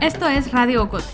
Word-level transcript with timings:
Esto 0.00 0.26
es 0.28 0.50
Radio 0.50 0.82
Ocote, 0.84 1.04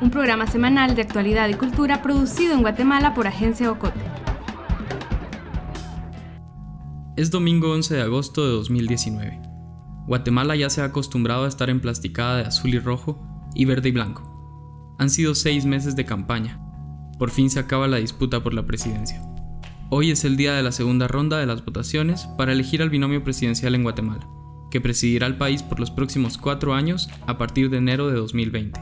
un 0.00 0.10
programa 0.10 0.46
semanal 0.46 0.94
de 0.94 1.02
actualidad 1.02 1.48
y 1.48 1.54
cultura 1.54 2.02
producido 2.02 2.54
en 2.54 2.62
Guatemala 2.62 3.12
por 3.14 3.26
Agencia 3.26 3.70
Ocote. 3.70 4.00
Es 7.16 7.30
domingo 7.30 7.72
11 7.72 7.96
de 7.96 8.02
agosto 8.02 8.46
de 8.46 8.52
2019. 8.52 9.42
Guatemala 10.06 10.56
ya 10.56 10.70
se 10.70 10.80
ha 10.80 10.86
acostumbrado 10.86 11.44
a 11.44 11.48
estar 11.48 11.68
emplasticada 11.68 12.38
de 12.38 12.44
azul 12.44 12.74
y 12.74 12.78
rojo 12.78 13.20
y 13.54 13.66
verde 13.66 13.90
y 13.90 13.92
blanco. 13.92 14.96
Han 14.98 15.10
sido 15.10 15.34
seis 15.34 15.66
meses 15.66 15.94
de 15.94 16.06
campaña. 16.06 16.58
Por 17.18 17.30
fin 17.30 17.50
se 17.50 17.60
acaba 17.60 17.86
la 17.86 17.98
disputa 17.98 18.42
por 18.42 18.54
la 18.54 18.64
presidencia. 18.64 19.22
Hoy 19.92 20.12
es 20.12 20.24
el 20.24 20.36
día 20.36 20.54
de 20.54 20.62
la 20.62 20.70
segunda 20.70 21.08
ronda 21.08 21.38
de 21.38 21.46
las 21.46 21.64
votaciones 21.64 22.28
para 22.38 22.52
elegir 22.52 22.80
al 22.80 22.90
binomio 22.90 23.24
presidencial 23.24 23.74
en 23.74 23.82
Guatemala 23.82 24.28
que 24.70 24.80
presidirá 24.80 25.26
el 25.26 25.36
país 25.36 25.64
por 25.64 25.80
los 25.80 25.90
próximos 25.90 26.38
cuatro 26.38 26.74
años 26.74 27.08
a 27.26 27.38
partir 27.38 27.70
de 27.70 27.78
enero 27.78 28.08
de 28.08 28.14
2020. 28.14 28.80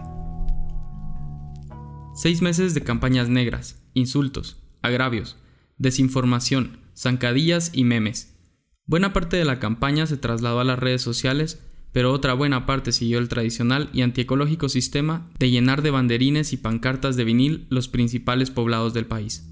Seis 2.14 2.42
meses 2.42 2.74
de 2.74 2.82
campañas 2.82 3.30
negras, 3.30 3.82
insultos, 3.94 4.58
agravios, 4.82 5.38
desinformación, 5.78 6.80
zancadillas 6.94 7.70
y 7.72 7.84
memes. 7.84 8.36
Buena 8.84 9.14
parte 9.14 9.38
de 9.38 9.46
la 9.46 9.58
campaña 9.58 10.06
se 10.06 10.18
trasladó 10.18 10.60
a 10.60 10.64
las 10.64 10.78
redes 10.78 11.00
sociales, 11.00 11.62
pero 11.92 12.12
otra 12.12 12.34
buena 12.34 12.66
parte 12.66 12.92
siguió 12.92 13.18
el 13.18 13.28
tradicional 13.28 13.88
y 13.94 14.02
antiecológico 14.02 14.68
sistema 14.68 15.30
de 15.38 15.50
llenar 15.50 15.80
de 15.80 15.90
banderines 15.90 16.52
y 16.52 16.58
pancartas 16.58 17.16
de 17.16 17.24
vinil 17.24 17.66
los 17.70 17.88
principales 17.88 18.50
poblados 18.50 18.92
del 18.92 19.06
país. 19.06 19.48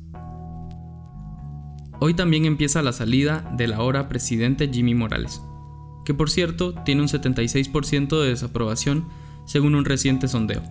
Hoy 1.98 2.12
también 2.12 2.44
empieza 2.44 2.82
la 2.82 2.92
salida 2.92 3.50
del 3.56 3.72
ahora 3.72 4.08
presidente 4.08 4.68
Jimmy 4.70 4.94
Morales, 4.94 5.40
que 6.04 6.12
por 6.12 6.28
cierto 6.28 6.74
tiene 6.84 7.00
un 7.00 7.08
76% 7.08 8.20
de 8.20 8.28
desaprobación 8.28 9.08
según 9.46 9.74
un 9.74 9.86
reciente 9.86 10.28
sondeo. 10.28 10.62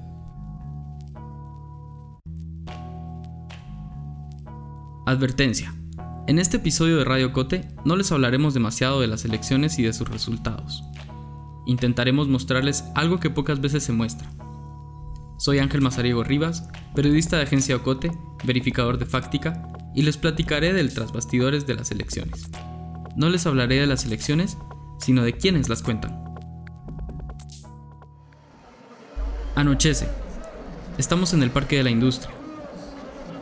Advertencia. 5.08 5.74
En 6.28 6.38
este 6.38 6.58
episodio 6.58 6.98
de 6.98 7.06
Radio 7.06 7.34
Cote 7.34 7.68
no 7.86 7.96
les 7.96 8.12
hablaremos 8.12 8.54
demasiado 8.54 9.02
de 9.02 9.08
las 9.08 9.26
elecciones 9.26 9.80
y 9.80 9.84
de 9.84 9.94
sus 9.94 10.08
resultados. 10.10 10.84
Intentaremos 11.66 12.28
mostrarles 12.28 12.84
algo 12.94 13.20
que 13.20 13.32
pocas 13.32 13.62
veces 13.62 13.84
se 13.84 13.94
muestra. 13.94 14.30
Soy 15.38 15.58
Ángel 15.58 15.82
Mazariego 15.82 16.24
Rivas, 16.24 16.70
periodista 16.96 17.38
de 17.38 17.44
Agencia 17.44 17.76
Ocote, 17.76 18.12
verificador 18.44 18.98
de 19.00 19.06
Fáctica, 19.06 19.75
y 19.96 20.02
les 20.02 20.18
platicaré 20.18 20.74
del 20.74 20.94
trasbastidores 20.94 21.66
de 21.66 21.76
las 21.76 21.92
elecciones. 21.92 22.50
No 23.16 23.30
les 23.30 23.46
hablaré 23.48 23.80
de 23.80 23.88
las 23.88 24.06
elecciones, 24.06 24.58
sino 25.00 25.24
de 25.24 25.34
quienes 25.34 25.70
las 25.70 25.82
cuentan. 25.82 26.24
Anochece. 29.56 30.10
Estamos 30.98 31.34
en 31.34 31.44
el 31.44 31.50
Parque 31.50 31.78
de 31.78 31.84
la 31.84 31.90
Industria, 31.90 32.34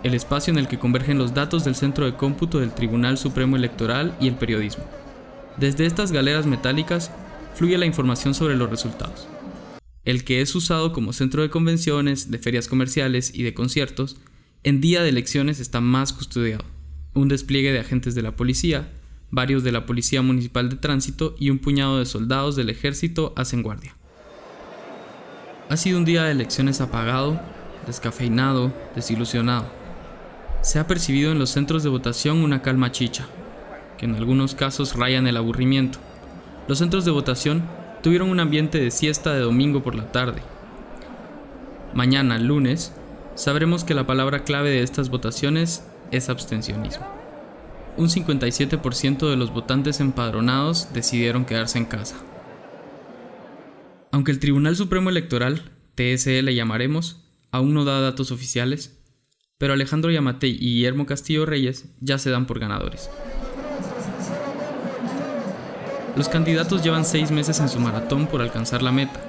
el 0.03 0.13
espacio 0.13 0.51
en 0.51 0.59
el 0.59 0.67
que 0.67 0.79
convergen 0.79 1.17
los 1.17 1.33
datos 1.33 1.63
del 1.63 1.75
centro 1.75 2.05
de 2.05 2.15
cómputo 2.15 2.59
del 2.59 2.73
Tribunal 2.73 3.17
Supremo 3.17 3.55
Electoral 3.55 4.15
y 4.19 4.27
el 4.27 4.35
periodismo. 4.35 4.83
Desde 5.57 5.85
estas 5.85 6.11
galeras 6.11 6.45
metálicas 6.45 7.11
fluye 7.55 7.77
la 7.77 7.85
información 7.85 8.33
sobre 8.33 8.55
los 8.55 8.69
resultados. 8.69 9.27
El 10.03 10.23
que 10.23 10.41
es 10.41 10.53
usado 10.55 10.93
como 10.93 11.13
centro 11.13 11.41
de 11.41 11.49
convenciones, 11.49 12.29
de 12.29 12.37
ferias 12.37 12.67
comerciales 12.67 13.33
y 13.33 13.43
de 13.43 13.53
conciertos, 13.53 14.17
en 14.63 14.79
día 14.79 15.03
de 15.03 15.09
elecciones 15.09 15.59
está 15.59 15.81
más 15.81 16.13
custodiado. 16.13 16.63
Un 17.13 17.27
despliegue 17.27 17.73
de 17.73 17.79
agentes 17.79 18.15
de 18.15 18.21
la 18.21 18.35
policía, 18.35 18.89
varios 19.29 19.63
de 19.63 19.73
la 19.73 19.85
Policía 19.85 20.21
Municipal 20.21 20.69
de 20.69 20.77
Tránsito 20.77 21.35
y 21.37 21.49
un 21.49 21.59
puñado 21.59 21.99
de 21.99 22.05
soldados 22.05 22.55
del 22.55 22.69
ejército 22.69 23.33
hacen 23.35 23.61
guardia. 23.61 23.95
Ha 25.69 25.75
sido 25.75 25.97
un 25.97 26.05
día 26.05 26.23
de 26.23 26.31
elecciones 26.31 26.79
apagado, 26.81 27.41
descafeinado, 27.85 28.73
desilusionado. 28.95 29.69
Se 30.61 30.79
ha 30.79 30.87
percibido 30.87 31.33
en 31.33 31.39
los 31.39 31.49
centros 31.49 31.83
de 31.83 31.89
votación 31.89 32.37
una 32.37 32.61
calma 32.61 32.91
chicha, 32.91 33.27
que 33.97 34.05
en 34.05 34.15
algunos 34.15 34.55
casos 34.55 34.95
rayan 34.95 35.27
el 35.27 35.35
aburrimiento. 35.35 35.99
Los 36.69 36.77
centros 36.77 37.03
de 37.03 37.11
votación 37.11 37.63
tuvieron 38.01 38.29
un 38.29 38.39
ambiente 38.39 38.79
de 38.79 38.91
siesta 38.91 39.33
de 39.33 39.41
domingo 39.41 39.83
por 39.83 39.95
la 39.95 40.11
tarde. 40.11 40.41
Mañana, 41.93 42.37
lunes, 42.37 42.93
sabremos 43.35 43.83
que 43.83 43.93
la 43.93 44.07
palabra 44.07 44.43
clave 44.43 44.69
de 44.69 44.83
estas 44.83 45.09
votaciones 45.09 45.85
es 46.11 46.29
abstencionismo 46.29 47.23
un 47.97 48.09
57% 48.09 49.29
de 49.29 49.35
los 49.35 49.53
votantes 49.53 49.99
empadronados 49.99 50.93
decidieron 50.93 51.45
quedarse 51.45 51.77
en 51.77 51.85
casa. 51.85 52.15
Aunque 54.11 54.31
el 54.31 54.39
Tribunal 54.39 54.75
Supremo 54.75 55.09
Electoral, 55.09 55.71
TSE 55.95 56.41
le 56.41 56.55
llamaremos, 56.55 57.23
aún 57.51 57.73
no 57.73 57.85
da 57.85 58.01
datos 58.01 58.31
oficiales, 58.31 58.99
pero 59.57 59.73
Alejandro 59.73 60.11
Yamatei 60.11 60.51
y 60.51 60.75
Guillermo 60.75 61.05
Castillo 61.05 61.45
Reyes 61.45 61.85
ya 61.99 62.17
se 62.17 62.29
dan 62.29 62.45
por 62.45 62.59
ganadores. 62.59 63.09
Los 66.15 66.29
candidatos 66.29 66.83
llevan 66.83 67.05
seis 67.05 67.31
meses 67.31 67.59
en 67.59 67.69
su 67.69 67.79
maratón 67.79 68.27
por 68.27 68.41
alcanzar 68.41 68.83
la 68.83 68.91
meta, 68.91 69.19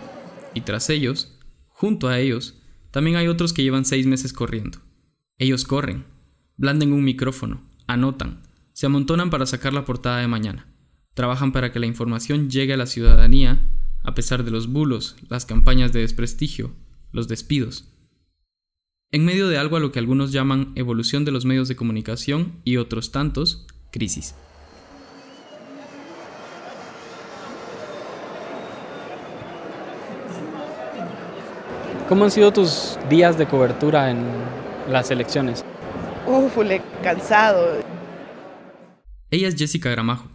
y 0.52 0.62
tras 0.62 0.90
ellos, 0.90 1.38
junto 1.70 2.08
a 2.08 2.18
ellos, 2.18 2.54
también 2.94 3.16
hay 3.16 3.26
otros 3.26 3.52
que 3.52 3.64
llevan 3.64 3.84
seis 3.84 4.06
meses 4.06 4.32
corriendo. 4.32 4.78
Ellos 5.36 5.64
corren, 5.64 6.04
blanden 6.56 6.92
un 6.92 7.02
micrófono, 7.02 7.60
anotan, 7.88 8.42
se 8.72 8.86
amontonan 8.86 9.30
para 9.30 9.46
sacar 9.46 9.72
la 9.72 9.84
portada 9.84 10.20
de 10.20 10.28
mañana. 10.28 10.72
Trabajan 11.12 11.50
para 11.50 11.72
que 11.72 11.80
la 11.80 11.86
información 11.86 12.50
llegue 12.50 12.72
a 12.72 12.76
la 12.76 12.86
ciudadanía, 12.86 13.68
a 14.04 14.14
pesar 14.14 14.44
de 14.44 14.52
los 14.52 14.68
bulos, 14.68 15.16
las 15.28 15.44
campañas 15.44 15.92
de 15.92 16.02
desprestigio, 16.02 16.72
los 17.10 17.26
despidos. 17.26 17.92
En 19.10 19.24
medio 19.24 19.48
de 19.48 19.58
algo 19.58 19.76
a 19.76 19.80
lo 19.80 19.90
que 19.90 19.98
algunos 19.98 20.30
llaman 20.30 20.70
evolución 20.76 21.24
de 21.24 21.32
los 21.32 21.44
medios 21.44 21.66
de 21.66 21.74
comunicación 21.74 22.60
y 22.62 22.76
otros 22.76 23.10
tantos, 23.10 23.66
crisis. 23.90 24.36
¿Cómo 32.08 32.24
han 32.24 32.30
sido 32.30 32.52
tus 32.52 32.98
días 33.08 33.38
de 33.38 33.46
cobertura 33.46 34.10
en 34.10 34.26
las 34.90 35.10
elecciones? 35.10 35.64
Uf, 36.26 36.54
cansado. 37.02 37.78
Ella 39.30 39.48
es 39.48 39.56
Jessica 39.56 39.88
Gramajo, 39.88 40.28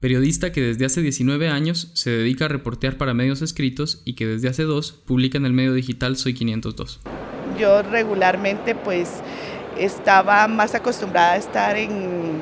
periodista 0.00 0.50
que 0.50 0.62
desde 0.62 0.86
hace 0.86 1.02
19 1.02 1.48
años 1.48 1.90
se 1.92 2.08
dedica 2.08 2.46
a 2.46 2.48
reportear 2.48 2.96
para 2.96 3.12
medios 3.12 3.42
escritos 3.42 4.00
y 4.06 4.14
que 4.14 4.26
desde 4.26 4.48
hace 4.48 4.62
dos 4.62 4.92
publica 4.92 5.36
en 5.36 5.44
el 5.44 5.52
medio 5.52 5.74
digital 5.74 6.16
Soy 6.16 6.32
502. 6.32 7.00
Yo 7.58 7.82
regularmente 7.82 8.74
pues 8.74 9.20
estaba 9.78 10.48
más 10.48 10.74
acostumbrada 10.74 11.32
a 11.32 11.36
estar 11.36 11.76
en, 11.76 12.38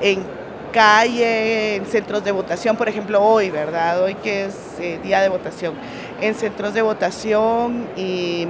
en 0.00 0.24
calle, 0.72 1.76
en 1.76 1.86
centros 1.86 2.24
de 2.24 2.32
votación, 2.32 2.76
por 2.76 2.88
ejemplo 2.88 3.22
hoy, 3.22 3.50
¿verdad? 3.50 4.02
Hoy 4.02 4.14
que 4.14 4.46
es 4.46 4.54
eh, 4.80 4.98
día 5.02 5.20
de 5.20 5.28
votación, 5.28 5.74
en 6.22 6.34
centros 6.34 6.72
de 6.72 6.82
votación 6.82 7.88
y 7.96 8.46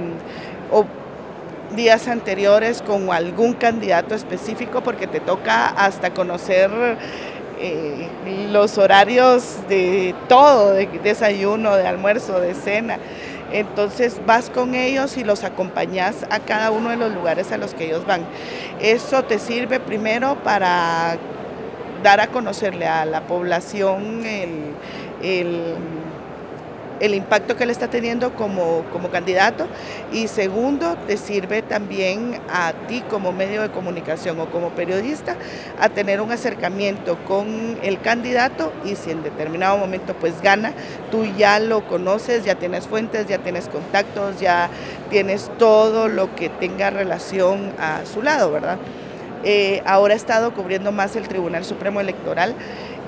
días 1.75 2.07
anteriores 2.07 2.83
con 2.83 3.11
algún 3.11 3.53
candidato 3.53 4.13
específico 4.13 4.81
porque 4.81 5.07
te 5.07 5.19
toca 5.19 5.67
hasta 5.69 6.13
conocer 6.13 6.69
eh, 7.59 8.07
los 8.51 8.77
horarios 8.77 9.57
de 9.67 10.13
todo, 10.29 10.71
de 10.73 10.85
desayuno, 11.03 11.75
de 11.75 11.87
almuerzo, 11.87 12.39
de 12.39 12.53
cena. 12.53 12.99
Entonces 13.51 14.21
vas 14.25 14.51
con 14.51 14.75
ellos 14.75 15.17
y 15.17 15.23
los 15.23 15.43
acompañas 15.43 16.27
a 16.29 16.39
cada 16.39 16.69
uno 16.69 16.91
de 16.91 16.97
los 16.97 17.11
lugares 17.11 17.51
a 17.51 17.57
los 17.57 17.73
que 17.73 17.85
ellos 17.85 18.05
van. 18.05 18.21
Eso 18.79 19.23
te 19.23 19.39
sirve 19.39 19.79
primero 19.79 20.35
para 20.43 21.17
dar 22.03 22.19
a 22.19 22.27
conocerle 22.27 22.87
a 22.87 23.05
la 23.05 23.21
población 23.21 24.25
el 24.25 24.73
el 25.23 25.75
impacto 27.13 27.55
que 27.55 27.63
él 27.63 27.69
está 27.69 27.89
teniendo 27.89 28.33
como, 28.33 28.83
como 28.91 29.09
candidato 29.09 29.67
y 30.11 30.27
segundo, 30.27 30.95
te 31.07 31.17
sirve 31.17 31.61
también 31.61 32.39
a 32.49 32.73
ti 32.87 33.03
como 33.09 33.31
medio 33.31 33.61
de 33.61 33.69
comunicación 33.69 34.39
o 34.39 34.49
como 34.49 34.69
periodista 34.69 35.35
a 35.79 35.89
tener 35.89 36.21
un 36.21 36.31
acercamiento 36.31 37.17
con 37.25 37.77
el 37.83 37.99
candidato 38.01 38.71
y 38.85 38.95
si 38.95 39.11
en 39.11 39.23
determinado 39.23 39.77
momento 39.77 40.13
pues 40.13 40.41
gana, 40.41 40.73
tú 41.11 41.25
ya 41.37 41.59
lo 41.59 41.85
conoces, 41.87 42.45
ya 42.45 42.55
tienes 42.55 42.87
fuentes, 42.87 43.27
ya 43.27 43.39
tienes 43.39 43.67
contactos, 43.67 44.39
ya 44.39 44.69
tienes 45.09 45.51
todo 45.57 46.07
lo 46.07 46.35
que 46.35 46.49
tenga 46.49 46.89
relación 46.89 47.73
a 47.79 48.05
su 48.05 48.21
lado, 48.21 48.51
¿verdad? 48.51 48.77
Eh, 49.43 49.81
ahora 49.85 50.13
he 50.13 50.17
estado 50.17 50.53
cubriendo 50.53 50.91
más 50.91 51.15
el 51.15 51.27
Tribunal 51.27 51.65
Supremo 51.65 51.99
Electoral 51.99 52.55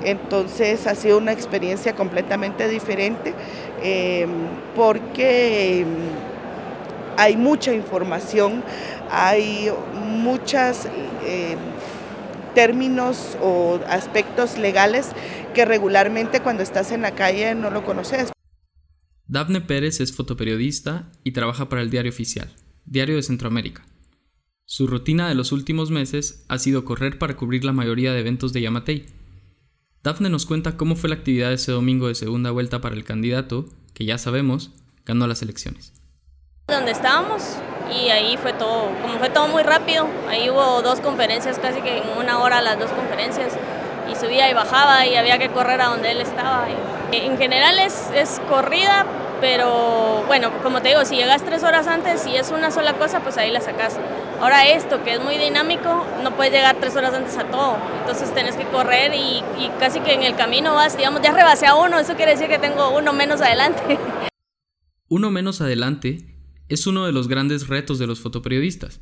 entonces 0.04 0.88
ha 0.88 0.96
sido 0.96 1.18
una 1.18 1.32
experiencia 1.32 1.96
completamente 1.96 2.68
diferente 2.68 3.34
em, 3.82 4.30
porque 4.76 5.82
em, 5.82 5.88
hay 7.18 7.38
mucha 7.38 7.74
información, 7.74 8.64
hay 9.10 9.70
muchas 9.94 10.88
em, 11.26 11.58
términos 12.54 13.38
o 13.42 13.80
aspectos 13.88 14.58
legales 14.58 15.12
que 15.54 15.66
regularmente 15.66 16.42
cuando 16.42 16.64
estás 16.64 16.92
en 16.92 17.02
la 17.02 17.12
calle 17.12 17.56
no 17.56 17.70
lo 17.70 17.86
conoces. 17.86 18.32
Dafne 19.28 19.62
Pérez 19.62 20.02
es 20.02 20.16
fotoperiodista 20.16 21.12
y 21.24 21.32
trabaja 21.32 21.68
para 21.68 21.82
el 21.82 21.90
Diario 21.90 22.12
Oficial, 22.12 22.54
Diario 22.86 23.16
de 23.16 23.24
Centroamérica. 23.24 23.84
Su 24.68 24.88
rutina 24.88 25.30
de 25.30 25.36
los 25.36 25.52
últimos 25.52 25.92
meses 25.92 26.44
ha 26.50 26.58
sido 26.58 26.86
correr 26.86 27.20
para 27.20 27.38
cubrir 27.38 27.64
la 27.64 27.72
mayoría 27.72 28.14
de 28.14 28.22
eventos 28.22 28.52
de 28.52 28.62
Yamatei. 28.62 29.06
Dafne 30.02 30.28
nos 30.32 30.48
cuenta 30.48 30.76
cómo 30.76 30.96
fue 30.96 31.08
la 31.08 31.18
actividad 31.18 31.54
ese 31.54 31.72
domingo 31.72 32.08
de 32.08 32.16
segunda 32.16 32.50
vuelta 32.50 32.82
para 32.82 32.96
el 32.96 33.04
candidato, 33.04 33.66
que 33.94 34.06
ya 34.06 34.18
sabemos, 34.18 34.72
ganó 35.06 35.28
las 35.28 35.44
elecciones. 35.44 35.94
Donde 36.68 36.92
estábamos 36.92 37.44
y 37.92 38.10
ahí 38.10 38.38
fue 38.38 38.54
todo, 38.54 38.90
fue 39.20 39.30
todo 39.30 39.48
muy 39.50 39.62
rápido, 39.62 40.08
ahí 40.28 40.50
hubo 40.50 40.82
dos 40.82 41.00
conferencias, 41.00 41.60
casi 41.60 41.82
que 41.82 42.00
en 42.00 42.18
una 42.18 42.40
hora 42.40 42.60
las 42.60 42.80
dos 42.80 42.90
conferencias, 42.90 43.54
y 44.12 44.16
subía 44.16 44.50
y 44.50 44.56
bajaba 44.56 45.06
y 45.06 45.16
había 45.16 45.38
que 45.38 45.50
correr 45.50 45.80
a 45.82 45.90
donde 45.90 46.10
él 46.10 46.22
estaba. 46.22 46.68
En 47.12 47.38
general 47.38 47.78
es, 47.78 48.10
es 48.16 48.42
corrida, 48.50 49.06
pero 49.42 50.24
bueno, 50.28 50.52
como 50.64 50.82
te 50.82 50.90
digo, 50.90 51.06
si 51.06 51.16
llegas 51.16 51.44
tres 51.44 51.64
horas 51.64 51.88
antes 51.88 52.26
y 52.28 52.36
es 52.36 52.52
una 52.52 52.72
sola 52.72 52.94
cosa, 52.94 53.22
pues 53.22 53.38
ahí 53.38 53.52
la 53.52 53.62
sacas. 53.62 54.00
Ahora 54.42 54.68
esto, 54.68 55.04
que 55.04 55.14
es 55.14 55.24
muy 55.24 55.38
dinámico, 55.38 56.06
no 56.24 56.36
puedes 56.36 56.54
llegar 56.54 56.78
tres 56.80 56.96
horas 56.96 57.14
antes 57.14 57.38
a 57.38 57.46
todo, 57.46 57.78
entonces 58.02 58.34
tenés 58.34 58.56
que 58.56 58.66
correr 58.66 59.14
y, 59.14 59.44
y 59.58 59.72
casi 59.80 60.00
que 60.02 60.14
en 60.14 60.24
el 60.24 60.36
camino 60.36 60.74
vas, 60.74 60.98
digamos, 60.98 61.22
ya 61.22 61.32
rebasé 61.32 61.68
a 61.68 61.76
uno, 61.76 62.00
eso 62.00 62.16
quiere 62.16 62.32
decir 62.32 62.48
que 62.48 62.60
tengo 62.60 62.90
uno 62.98 63.14
menos 63.14 63.42
adelante. 63.42 63.98
Uno 65.08 65.30
menos 65.30 65.62
adelante 65.62 66.36
es 66.68 66.88
uno 66.88 67.06
de 67.06 67.12
los 67.12 67.28
grandes 67.28 67.68
retos 67.68 68.00
de 68.00 68.08
los 68.08 68.20
fotoperiodistas. 68.20 69.02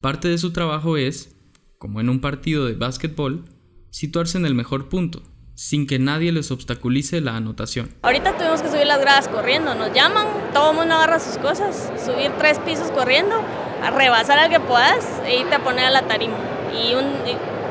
Parte 0.00 0.28
de 0.28 0.38
su 0.38 0.52
trabajo 0.52 0.96
es, 0.96 1.36
como 1.76 2.00
en 2.00 2.08
un 2.08 2.20
partido 2.20 2.64
de 2.64 2.74
básquetbol, 2.74 3.44
situarse 3.90 4.38
en 4.38 4.46
el 4.46 4.54
mejor 4.54 4.88
punto, 4.88 5.22
sin 5.62 5.86
que 5.86 6.00
nadie 6.00 6.32
les 6.32 6.50
obstaculice 6.50 7.20
la 7.20 7.36
anotación. 7.36 7.88
Ahorita 8.02 8.36
tuvimos 8.36 8.62
que 8.62 8.68
subir 8.68 8.84
las 8.84 9.00
gradas 9.00 9.28
corriendo, 9.28 9.76
nos 9.76 9.92
llaman, 9.92 10.26
todo 10.52 10.72
el 10.72 10.76
mundo 10.76 10.96
agarra 10.96 11.20
sus 11.20 11.38
cosas, 11.38 11.92
subir 12.04 12.32
tres 12.36 12.58
pisos 12.58 12.90
corriendo, 12.90 13.36
a 13.80 13.90
rebasar 13.90 14.40
al 14.40 14.50
que 14.50 14.58
puedas 14.58 15.06
e 15.24 15.38
irte 15.38 15.54
a 15.54 15.60
poner 15.60 15.84
a 15.84 15.90
la 15.90 16.02
tarima. 16.02 16.34
Y, 16.74 16.96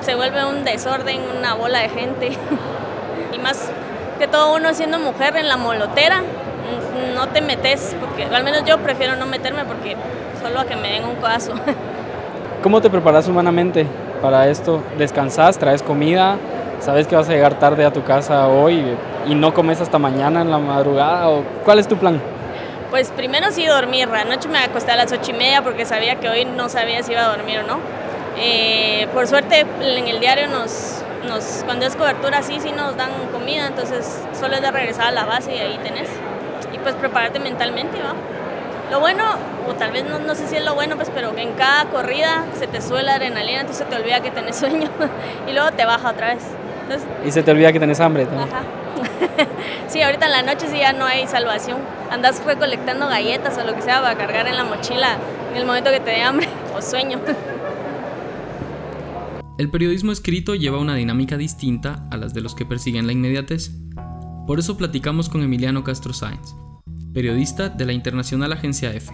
se 0.05 0.15
vuelve 0.15 0.45
un 0.45 0.63
desorden, 0.63 1.19
una 1.37 1.53
bola 1.53 1.79
de 1.79 1.89
gente. 1.89 2.31
y 3.33 3.37
más 3.39 3.69
que 4.17 4.27
todo 4.27 4.55
uno 4.55 4.73
siendo 4.73 4.97
mujer 4.97 5.35
en 5.35 5.49
la 5.49 5.57
molotera, 5.57 6.23
no 7.13 7.27
te 7.27 7.41
metes, 7.41 7.93
porque 7.99 8.23
al 8.23 8.45
menos 8.45 8.63
yo 8.65 8.77
prefiero 8.77 9.17
no 9.17 9.25
meterme 9.25 9.65
porque 9.65 9.97
solo 10.41 10.61
a 10.61 10.65
que 10.65 10.77
me 10.77 10.93
den 10.93 11.03
un 11.03 11.15
codazo. 11.17 11.53
¿Cómo 12.63 12.79
te 12.79 12.89
preparas 12.89 13.27
humanamente 13.27 13.85
para 14.21 14.47
esto? 14.47 14.81
¿Descansas? 14.97 15.57
¿Traes 15.59 15.83
comida? 15.83 16.37
¿Sabes 16.81 17.05
que 17.07 17.15
vas 17.15 17.29
a 17.29 17.33
llegar 17.33 17.59
tarde 17.59 17.85
a 17.85 17.93
tu 17.93 18.03
casa 18.03 18.47
hoy 18.47 18.83
y 19.27 19.35
no 19.35 19.53
comes 19.53 19.79
hasta 19.79 19.99
mañana 19.99 20.41
en 20.41 20.49
la 20.49 20.57
madrugada? 20.57 21.29
¿O 21.29 21.43
¿Cuál 21.63 21.77
es 21.77 21.87
tu 21.87 21.95
plan? 21.95 22.19
Pues 22.89 23.11
primero 23.11 23.51
sí 23.51 23.67
dormir. 23.67 24.09
Anoche 24.09 24.49
me 24.49 24.57
acosté 24.57 24.91
a 24.91 24.95
las 24.95 25.11
ocho 25.11 25.29
y 25.29 25.33
media 25.33 25.61
porque 25.61 25.85
sabía 25.85 26.15
que 26.15 26.27
hoy 26.27 26.45
no 26.45 26.69
sabía 26.69 27.03
si 27.03 27.11
iba 27.11 27.23
a 27.23 27.35
dormir 27.35 27.59
o 27.59 27.67
no. 27.67 27.79
Eh, 28.35 29.07
por 29.13 29.27
suerte 29.27 29.59
en 29.59 30.07
el 30.07 30.19
diario 30.19 30.47
nos, 30.47 31.03
nos, 31.27 31.63
cuando 31.65 31.85
es 31.85 31.95
cobertura 31.95 32.41
sí, 32.41 32.59
sí 32.59 32.71
nos 32.71 32.97
dan 32.97 33.11
comida, 33.31 33.67
entonces 33.67 34.19
solo 34.39 34.55
es 34.55 34.61
de 34.61 34.71
regresar 34.71 35.07
a 35.07 35.11
la 35.11 35.25
base 35.25 35.55
y 35.55 35.59
ahí 35.59 35.79
tenés 35.83 36.09
pues 36.81 36.95
prepararte 36.95 37.39
mentalmente, 37.39 37.99
¿va? 38.01 38.13
Lo 38.89 38.99
bueno, 38.99 39.23
o 39.69 39.73
tal 39.73 39.91
vez 39.91 40.03
no, 40.03 40.19
no, 40.19 40.35
sé 40.35 40.47
si 40.47 40.55
es 40.55 40.65
lo 40.65 40.73
bueno, 40.73 40.95
pues, 40.95 41.09
pero 41.13 41.35
que 41.35 41.41
en 41.41 41.53
cada 41.53 41.85
corrida 41.85 42.45
se 42.57 42.67
te 42.67 42.81
sube 42.81 43.03
la 43.03 43.13
adrenalina, 43.15 43.61
entonces 43.61 43.87
te 43.87 43.95
olvida 43.95 44.19
que 44.21 44.31
tenés 44.31 44.57
sueño 44.57 44.89
y 45.47 45.53
luego 45.53 45.71
te 45.71 45.85
baja 45.85 46.09
otra 46.09 46.33
vez. 46.33 46.43
Y 47.25 47.31
se 47.31 47.43
te 47.43 47.51
olvida 47.51 47.71
que 47.71 47.79
tenés 47.79 47.99
hambre 47.99 48.25
también. 48.25 48.49
Ajá. 48.49 48.63
sí, 49.87 50.01
ahorita 50.01 50.25
en 50.25 50.31
la 50.31 50.43
noche 50.43 50.67
sí 50.69 50.77
ya 50.77 50.93
no 50.93 51.05
hay 51.05 51.27
salvación. 51.27 51.79
Andas 52.09 52.43
recolectando 52.45 53.07
galletas 53.07 53.57
o 53.57 53.63
lo 53.63 53.75
que 53.75 53.81
sea 53.81 54.01
para 54.01 54.17
cargar 54.17 54.47
en 54.47 54.57
la 54.57 54.63
mochila 54.63 55.17
en 55.51 55.57
el 55.57 55.65
momento 55.65 55.91
que 55.91 55.99
te 55.99 56.11
dé 56.11 56.21
hambre 56.21 56.47
o 56.77 56.81
sueño. 56.81 57.19
El 59.57 59.69
periodismo 59.69 60.11
escrito 60.11 60.55
lleva 60.55 60.79
una 60.79 60.95
dinámica 60.95 61.37
distinta 61.37 62.07
a 62.09 62.17
las 62.17 62.33
de 62.33 62.41
los 62.41 62.55
que 62.55 62.65
persiguen 62.65 63.05
la 63.05 63.13
inmediatez. 63.13 63.71
Por 64.47 64.59
eso 64.59 64.75
platicamos 64.75 65.29
con 65.29 65.43
Emiliano 65.43 65.83
Castro 65.83 66.13
Sáenz, 66.13 66.55
periodista 67.13 67.69
de 67.69 67.85
la 67.85 67.93
internacional 67.93 68.53
agencia 68.53 68.91
EFE, 68.91 69.13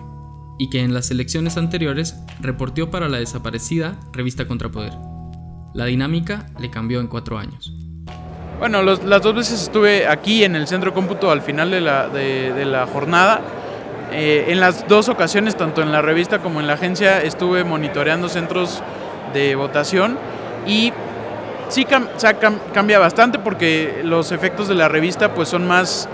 y 0.57 0.69
que 0.69 0.83
en 0.83 0.93
las 0.93 1.11
elecciones 1.11 1.57
anteriores 1.57 2.15
reportó 2.39 2.89
para 2.89 3.09
la 3.09 3.17
desaparecida 3.17 3.99
revista 4.13 4.47
Contrapoder. 4.47 5.16
La 5.77 5.85
dinámica 5.85 6.47
le 6.57 6.71
cambió 6.71 6.99
en 6.99 7.05
cuatro 7.05 7.37
años. 7.37 7.71
Bueno, 8.57 8.81
las 8.81 9.21
dos 9.21 9.35
veces 9.35 9.61
estuve 9.61 10.07
aquí 10.07 10.43
en 10.43 10.55
el 10.55 10.65
centro 10.65 10.91
cómputo 10.91 11.29
al 11.29 11.43
final 11.43 11.69
de 11.69 11.81
la, 11.81 12.87
jornada. 12.91 13.41
Eh, 14.11 14.45
en 14.47 14.59
las 14.59 14.87
dos 14.87 15.07
ocasiones, 15.07 15.55
tanto 15.55 15.83
en 15.83 15.91
la 15.91 16.01
revista 16.01 16.39
como 16.39 16.59
en 16.61 16.65
la 16.65 16.73
agencia, 16.73 17.21
estuve 17.21 17.63
monitoreando 17.63 18.27
centros 18.27 18.81
de 19.35 19.53
votación 19.53 20.17
y 20.65 20.93
sí 21.69 21.85
cambia 21.85 22.97
bastante 22.97 23.37
porque 23.37 24.01
los 24.03 24.31
efectos 24.31 24.67
de 24.67 24.73
la 24.73 24.87
revista 24.87 25.35
pues 25.35 25.47
son 25.47 25.67
más 25.67 26.09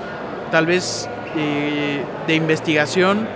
tal 0.51 0.65
vez 0.65 1.07
eh, 1.37 2.03
de 2.27 2.35
investigación. 2.35 3.29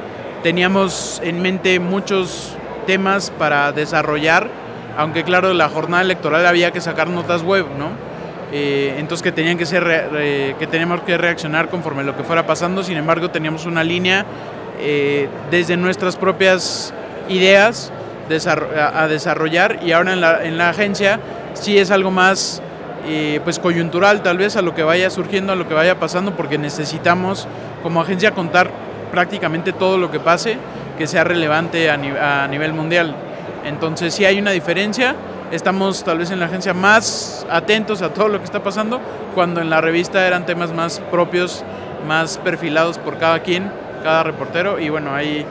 Teníamos 0.44 1.22
en 1.24 1.42
mente 1.42 1.80
muchos 1.80 2.54
temas 2.86 3.32
para 3.32 3.72
desarrollar, 3.72 4.67
aunque 4.98 5.24
claro, 5.24 5.54
la 5.54 5.70
jornada 5.70 6.04
electoral 6.04 6.46
había 6.46 6.72
que 6.72 6.82
sacar 6.82 7.08
notas 7.08 7.44
web, 7.44 7.66
¿no? 7.78 7.92
Eh, 8.52 8.96
entonces 8.98 9.24
que 9.24 9.32
tenían 9.32 9.58
que 9.58 9.66
ser 9.66 9.84
que 10.58 10.68
teníamos 10.68 11.02
que 11.02 11.18
reaccionar 11.18 11.70
conforme 11.70 12.04
lo 12.04 12.16
que 12.16 12.24
fuera 12.24 12.46
pasando. 12.46 12.84
Sin 12.84 12.98
embargo, 12.98 13.30
teníamos 13.30 13.66
una 13.66 13.84
línea 13.84 14.26
eh, 14.80 15.28
desde 15.52 15.78
nuestras 15.78 16.16
propias 16.16 16.94
ideas 17.30 17.92
a 18.78 19.08
desarrollar 19.08 19.80
y 19.84 19.94
ahora 19.94 20.14
en 20.14 20.22
la, 20.22 20.44
en 20.44 20.58
la 20.58 20.70
agencia 20.70 21.20
sí 21.54 21.78
es 21.78 21.92
algo 21.92 22.12
más 22.12 22.62
eh, 23.10 23.40
pues 23.46 23.58
coyuntural 23.58 24.22
tal 24.22 24.38
vez 24.38 24.58
a 24.58 24.62
lo 24.62 24.76
que 24.76 24.84
vaya 24.84 25.10
surgiendo, 25.10 25.54
a 25.54 25.56
lo 25.56 25.66
que 25.66 25.74
vaya 25.74 25.98
pasando, 25.98 26.36
porque 26.36 26.58
necesitamos 26.58 27.48
como 27.82 28.02
agencia 28.02 28.32
contar 28.32 28.70
prácticamente 29.12 29.72
todo 29.72 29.98
lo 29.98 30.12
que 30.12 30.20
pase 30.20 30.58
que 30.98 31.08
sea 31.08 31.24
relevante 31.24 31.90
a, 31.90 32.48
nivel 32.48 32.74
mundial. 32.74 33.16
Entonces 33.66 34.14
sí 34.14 34.26
hay 34.26 34.40
una 34.40 34.52
diferencia, 34.52 35.16
estamos 35.52 36.04
tal 36.04 36.20
vez 36.20 36.32
en 36.32 36.40
la 36.40 36.46
agencia 36.46 36.74
más 36.74 37.46
atentos 37.50 38.02
a 38.02 38.14
todo 38.14 38.28
lo 38.28 38.40
que 38.40 38.46
está 38.46 38.64
pasando, 38.64 39.00
cuando 39.36 39.62
en 39.62 39.70
la 39.70 39.82
revista 39.82 40.26
eran 40.26 40.46
temas 40.46 40.74
más 40.74 41.00
propios, 41.12 41.64
más 42.08 42.38
perfilados 42.38 42.98
por 42.98 43.18
cada 43.18 43.40
quien, 43.42 43.72
cada 44.04 44.24
reportero, 44.24 44.80
y 44.80 44.90
bueno, 44.90 45.14
ahí 45.14 45.46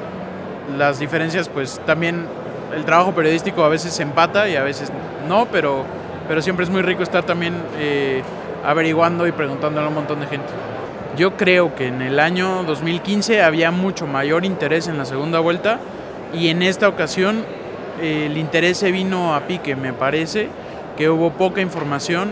las 0.79 0.99
diferencias 0.99 1.49
pues 1.49 1.81
también 1.87 2.27
el 2.75 2.85
trabajo 2.85 3.15
periodístico 3.15 3.65
a 3.65 3.69
veces 3.69 3.93
se 3.93 4.03
empata 4.03 4.49
y 4.49 4.57
a 4.57 4.63
veces 4.63 4.91
no, 5.29 5.47
pero, 5.47 5.85
pero 6.29 6.43
siempre 6.43 6.65
es 6.65 6.71
muy 6.71 6.83
rico 6.83 7.03
estar 7.03 7.25
también 7.25 7.55
eh, 7.79 8.23
averiguando 8.65 9.27
y 9.27 9.33
preguntándole 9.33 9.87
a 9.87 9.89
un 9.89 9.95
montón 9.95 10.21
de 10.21 10.27
gente. 10.27 10.49
Yo 11.17 11.37
creo 11.37 11.75
que 11.75 11.87
en 11.87 12.03
el 12.03 12.21
año 12.21 12.65
2015 12.65 13.43
había 13.43 13.71
mucho 13.71 14.07
mayor 14.07 14.45
interés 14.45 14.89
en 14.89 14.99
la 14.99 15.05
segunda 15.05 15.41
vuelta 15.41 15.79
y 16.35 16.49
en 16.49 16.63
esta 16.63 16.89
ocasión 16.89 17.45
el 18.01 18.37
interés 18.37 18.79
se 18.79 18.91
vino 18.91 19.35
a 19.35 19.41
pique, 19.43 19.77
me 19.77 19.93
parece, 19.93 20.49
que 20.97 21.11
hubo 21.11 21.31
poca 21.31 21.61
información, 21.61 22.31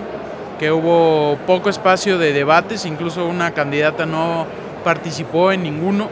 que 0.58 0.70
hubo 0.70 1.38
poco 1.46 1.68
espacio 1.68 2.18
de 2.18 2.32
debates, 2.32 2.86
incluso 2.86 3.26
una 3.26 3.52
candidata 3.52 4.06
no 4.06 4.46
participó 4.84 5.52
en 5.52 5.62
ninguno 5.62 6.08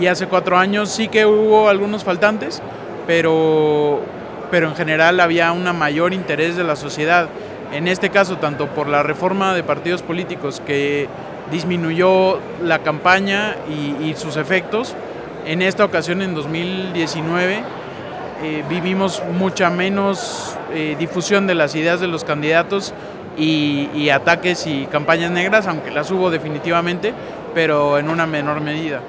y 0.00 0.06
hace 0.06 0.26
cuatro 0.26 0.56
años 0.58 0.90
sí 0.90 1.08
que 1.08 1.26
hubo 1.26 1.68
algunos 1.68 2.04
faltantes, 2.04 2.62
pero, 3.06 4.00
pero 4.50 4.68
en 4.68 4.76
general 4.76 5.20
había 5.20 5.52
un 5.52 5.64
mayor 5.76 6.12
interés 6.12 6.56
de 6.56 6.64
la 6.64 6.76
sociedad. 6.76 7.28
En 7.72 7.88
este 7.88 8.10
caso, 8.10 8.38
tanto 8.38 8.68
por 8.68 8.88
la 8.88 9.02
reforma 9.02 9.54
de 9.54 9.62
partidos 9.62 10.02
políticos 10.02 10.62
que 10.64 11.08
disminuyó 11.50 12.38
la 12.62 12.80
campaña 12.80 13.56
y, 13.68 14.14
sus 14.14 14.36
efectos, 14.36 14.94
en 15.46 15.62
esta 15.62 15.84
ocasión, 15.84 16.22
en 16.22 16.34
2019, 16.34 17.62
eh, 18.42 18.64
vivimos 18.68 19.22
mucha 19.32 19.68
menos 19.70 20.56
eh, 20.72 20.96
difusión 20.98 21.46
de 21.46 21.54
las 21.54 21.74
ideas 21.74 22.00
de 22.00 22.06
los 22.06 22.24
candidatos 22.24 22.94
y, 23.36 23.88
y, 23.94 24.10
ataques 24.10 24.66
y 24.66 24.86
campañas 24.86 25.30
negras, 25.30 25.66
aunque 25.66 25.90
las 25.90 26.10
hubo 26.10 26.30
definitivamente, 26.30 27.14
pero 27.54 27.98
en 27.98 28.08
una 28.08 28.26
menor 28.26 28.60
medida. 28.60 29.02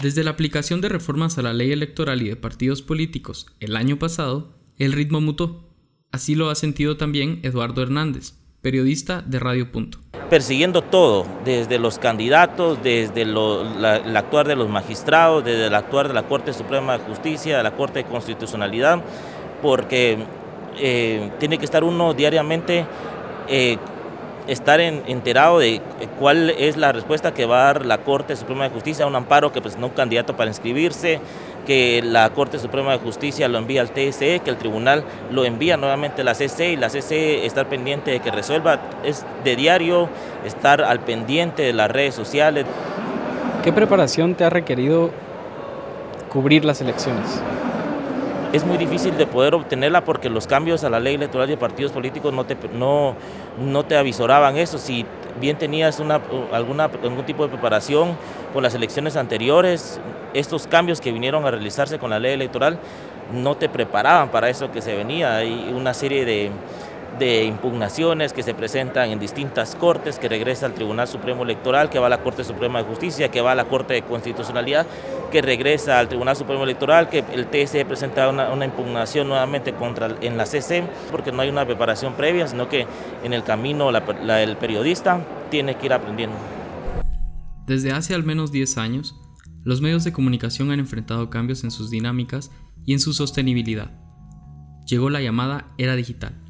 Desde 0.00 0.22
la 0.22 0.30
aplicación 0.30 0.80
de 0.80 0.88
reformas 0.88 1.38
a 1.38 1.42
la 1.42 1.52
ley 1.52 1.72
electoral 1.72 2.22
y 2.22 2.28
de 2.28 2.36
partidos 2.36 2.82
políticos 2.82 3.46
el 3.58 3.74
año 3.74 3.98
pasado, 3.98 4.56
el 4.78 4.92
ritmo 4.92 5.20
mutó. 5.20 5.74
Así 6.12 6.36
lo 6.36 6.50
ha 6.50 6.54
sentido 6.54 6.96
también 6.96 7.40
Eduardo 7.42 7.82
Hernández, 7.82 8.34
periodista 8.60 9.22
de 9.24 9.38
Radio 9.38 9.70
Punto. 9.70 9.98
persiguiendo 10.28 10.82
todo, 10.82 11.24
desde 11.44 11.78
los 11.78 11.98
candidatos, 11.98 12.82
desde 12.82 13.22
el 13.22 13.36
actuar 14.16 14.46
de 14.46 14.56
los 14.56 14.68
magistrados, 14.68 15.42
desde 15.42 15.68
el 15.68 15.74
actuar 15.74 16.08
de 16.08 16.14
la 16.14 16.24
Corte 16.24 16.52
Suprema 16.52 16.98
de 16.98 17.04
Justicia, 17.04 17.56
de 17.56 17.62
la 17.62 17.70
Corte 17.70 18.00
de 18.00 18.04
Constitucionalidad, 18.04 19.00
porque 19.62 20.18
eh, 20.76 21.30
tiene 21.38 21.56
que 21.56 21.64
estar 21.64 21.82
uno 21.82 22.12
diariamente 22.12 22.84
eh, 23.48 23.78
estar 24.48 24.80
enterado 24.80 25.58
de 25.58 25.80
cuál 26.18 26.50
es 26.50 26.76
la 26.76 26.90
respuesta 26.92 27.34
que 27.34 27.44
va 27.46 27.60
a 27.60 27.64
dar 27.72 27.86
la 27.86 27.98
Corte 27.98 28.34
Suprema 28.34 28.64
de 28.64 28.70
Justicia 28.70 29.04
a 29.04 29.08
un 29.08 29.14
amparo 29.14 29.52
que 29.52 29.60
presentó 29.60 29.86
un 29.86 29.92
candidato 29.92 30.36
para 30.36 30.48
inscribirse, 30.48 31.20
que 31.68 32.00
la 32.02 32.30
Corte 32.30 32.58
Suprema 32.58 32.92
de 32.92 32.98
Justicia 32.98 33.46
lo 33.46 33.58
envía 33.58 33.82
al 33.82 33.90
TSE, 33.90 34.40
que 34.40 34.48
el 34.48 34.56
tribunal 34.56 35.04
lo 35.30 35.44
envía 35.44 35.76
nuevamente 35.76 36.22
a 36.22 36.24
la 36.24 36.34
CC 36.34 36.72
y 36.72 36.76
la 36.76 36.88
CC 36.88 37.44
estar 37.44 37.68
pendiente 37.68 38.10
de 38.10 38.20
que 38.20 38.30
resuelva. 38.30 38.80
Es 39.04 39.26
de 39.44 39.54
diario 39.54 40.08
estar 40.46 40.80
al 40.80 41.00
pendiente 41.00 41.62
de 41.62 41.74
las 41.74 41.90
redes 41.90 42.14
sociales. 42.14 42.64
¿Qué 43.62 43.70
preparación 43.70 44.34
te 44.34 44.44
ha 44.44 44.50
requerido 44.50 45.10
cubrir 46.30 46.64
las 46.64 46.80
elecciones? 46.80 47.42
es 48.50 48.64
muy 48.64 48.78
difícil 48.78 49.14
de 49.18 49.26
poder 49.26 49.54
obtenerla 49.54 50.04
porque 50.04 50.30
los 50.30 50.46
cambios 50.46 50.82
a 50.82 50.88
la 50.88 51.00
ley 51.00 51.16
electoral 51.16 51.48
de 51.48 51.58
partidos 51.58 51.92
políticos 51.92 52.32
no 52.32 52.44
te, 52.46 52.56
no, 52.72 53.14
no 53.62 53.84
te 53.84 53.94
avisoraban 53.94 54.56
eso. 54.56 54.78
Si 54.78 55.04
bien 55.40 55.58
tenías 55.58 56.00
una, 56.00 56.20
alguna, 56.52 56.84
algún 56.84 57.24
tipo 57.24 57.44
de 57.44 57.50
preparación 57.50 58.16
con 58.52 58.62
las 58.62 58.74
elecciones 58.74 59.16
anteriores, 59.16 60.00
estos 60.34 60.66
cambios 60.66 61.00
que 61.00 61.12
vinieron 61.12 61.46
a 61.46 61.50
realizarse 61.50 61.98
con 61.98 62.10
la 62.10 62.18
ley 62.18 62.32
electoral 62.32 62.78
no 63.32 63.56
te 63.56 63.68
preparaban 63.68 64.30
para 64.30 64.48
eso 64.48 64.70
que 64.70 64.80
se 64.80 64.96
venía. 64.96 65.36
Hay 65.36 65.72
una 65.74 65.94
serie 65.94 66.24
de 66.24 66.50
de 67.18 67.44
impugnaciones 67.44 68.32
que 68.32 68.42
se 68.42 68.54
presentan 68.54 69.10
en 69.10 69.18
distintas 69.18 69.74
cortes, 69.74 70.18
que 70.18 70.28
regresa 70.28 70.66
al 70.66 70.74
Tribunal 70.74 71.08
Supremo 71.08 71.42
Electoral, 71.42 71.90
que 71.90 71.98
va 71.98 72.06
a 72.06 72.10
la 72.10 72.22
Corte 72.22 72.44
Suprema 72.44 72.82
de 72.82 72.88
Justicia, 72.88 73.30
que 73.30 73.40
va 73.40 73.52
a 73.52 73.54
la 73.54 73.64
Corte 73.64 73.94
de 73.94 74.02
Constitucionalidad, 74.02 74.86
que 75.30 75.42
regresa 75.42 75.98
al 75.98 76.08
Tribunal 76.08 76.36
Supremo 76.36 76.64
Electoral, 76.64 77.08
que 77.08 77.24
el 77.32 77.46
TSE 77.46 77.84
presenta 77.84 78.28
una, 78.28 78.64
impugnación 78.64 79.28
nuevamente 79.28 79.72
contra 79.72 80.16
en 80.20 80.36
la 80.36 80.46
CC, 80.46 80.84
porque 81.10 81.32
no 81.32 81.42
hay 81.42 81.48
una 81.48 81.66
preparación 81.66 82.14
previa, 82.14 82.46
sino 82.46 82.68
que 82.68 82.86
en 83.24 83.32
el 83.32 83.42
camino 83.42 83.90
el 83.90 84.56
periodista 84.56 85.20
tiene 85.50 85.76
que 85.76 85.86
ir 85.86 85.92
aprendiendo. 85.92 86.36
Desde 87.66 87.92
hace 87.92 88.14
al 88.14 88.24
menos 88.24 88.52
10 88.52 88.78
años, 88.78 89.14
los 89.64 89.80
medios 89.80 90.04
de 90.04 90.12
comunicación 90.12 90.70
han 90.70 90.80
enfrentado 90.80 91.28
cambios 91.28 91.64
en 91.64 91.70
sus 91.70 91.90
dinámicas 91.90 92.50
y 92.86 92.94
en 92.94 93.00
su 93.00 93.12
sostenibilidad. 93.12 93.90
Llegó 94.86 95.10
la 95.10 95.20
llamada 95.20 95.66
era 95.76 95.94
digital 95.94 96.47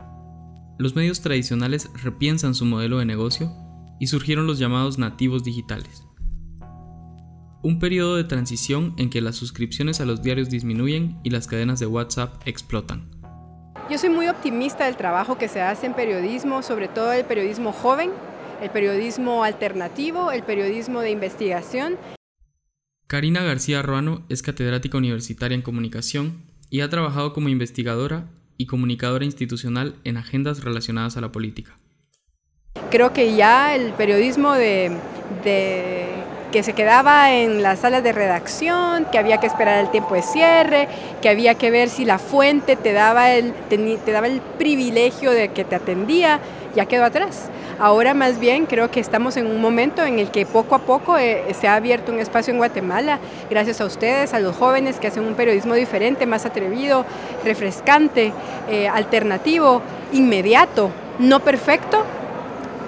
los 0.79 0.95
medios 0.95 1.21
tradicionales 1.21 1.91
repiensan 2.03 2.55
su 2.55 2.65
modelo 2.65 2.99
de 2.99 3.05
negocio 3.05 3.53
y 3.99 4.07
surgieron 4.07 4.47
los 4.47 4.61
llamados 4.61 4.97
nativos 4.97 5.43
digitales. 5.43 6.05
Un 7.65 7.81
periodo 7.81 8.15
de 8.15 8.23
transición 8.23 8.95
en 8.97 9.11
que 9.11 9.21
las 9.21 9.35
suscripciones 9.35 10.01
a 10.01 10.07
los 10.07 10.23
diarios 10.23 10.49
disminuyen 10.49 11.19
y 11.25 11.31
las 11.31 11.49
cadenas 11.49 11.81
de 11.81 11.87
WhatsApp 11.87 12.41
explotan. 12.47 13.11
Yo 13.91 13.99
soy 13.99 14.11
muy 14.11 14.29
optimista 14.29 14.85
del 14.85 14.97
trabajo 14.97 15.37
que 15.37 15.49
se 15.49 15.61
hace 15.61 15.87
en 15.87 15.95
periodismo, 15.95 16.63
sobre 16.63 16.87
todo 16.87 17.13
el 17.13 17.25
periodismo 17.25 17.73
joven, 17.73 18.13
el 18.63 18.71
periodismo 18.71 19.43
alternativo, 19.43 20.31
el 20.31 20.45
periodismo 20.45 21.01
de 21.01 21.11
investigación. 21.11 21.97
Karina 23.09 23.43
García 23.43 23.83
Ruano 23.83 24.25
es 24.29 24.43
catedrática 24.43 24.99
universitaria 24.99 25.57
en 25.57 25.63
comunicación 25.63 26.45
y 26.71 26.83
ha 26.83 26.89
trabajado 26.89 27.33
como 27.33 27.49
investigadora 27.49 28.29
y 28.59 28.67
comunicadora 28.67 29.25
institucional 29.25 29.95
en 30.05 30.17
agendas 30.19 30.63
relacionadas 30.63 31.17
a 31.17 31.21
la 31.21 31.33
política. 31.33 31.79
Creo 32.91 33.13
que 33.13 33.37
ya 33.37 33.75
el 33.75 33.93
periodismo 33.93 34.53
de, 34.53 34.97
que 36.53 36.63
se 36.63 36.73
quedaba 36.73 37.33
en 37.33 37.63
las 37.63 37.81
salas 37.81 38.03
de 38.03 38.13
redacción, 38.13 39.07
que 39.13 39.19
había 39.19 39.39
que 39.39 39.47
esperar 39.47 39.79
el 39.79 39.91
tiempo 39.91 40.15
de 40.15 40.23
cierre, 40.23 40.89
que 41.23 41.29
había 41.29 41.55
que 41.55 41.71
ver 41.71 41.89
si 41.89 42.05
la 42.05 42.19
fuente 42.19 42.77
te 42.77 42.93
daba 42.93 43.33
el, 43.33 43.53
te 43.69 44.13
daba 44.13 44.27
el 44.27 44.41
privilegio 44.41 45.31
de 45.31 45.51
que 45.51 45.65
te 45.65 45.77
atendía, 45.77 46.41
ya 46.79 46.87
quedó 46.87 47.05
atrás. 47.05 47.51
Ahora 47.81 48.15
más 48.15 48.39
bien 48.39 48.67
creo 48.67 48.89
que 48.89 49.01
estamos 49.01 49.37
en 49.37 49.47
un 49.49 49.61
momento 49.61 50.05
en 50.05 50.21
el 50.21 50.31
que 50.31 50.47
poco 50.47 50.77
a 50.77 50.79
poco 50.79 51.19
eh, 51.19 51.43
se 51.59 51.67
ha 51.67 51.75
abierto 51.75 52.13
un 52.13 52.21
espacio 52.21 52.53
en 52.53 52.59
Guatemala, 52.59 53.19
gracias 53.51 53.81
a 53.81 53.85
ustedes, 53.85 54.33
a 54.33 54.39
los 54.39 54.55
jóvenes 54.55 55.01
que 55.01 55.09
hacen 55.09 55.25
un 55.25 55.35
periodismo 55.35 55.75
diferente, 55.75 56.25
más 56.25 56.47
atrevido, 56.47 57.05
refrescante, 57.45 58.33
eh, 58.71 58.87
alternativo, 58.87 59.83
inmediato, 60.13 60.91
no 61.19 61.41
perfecto, 61.41 62.05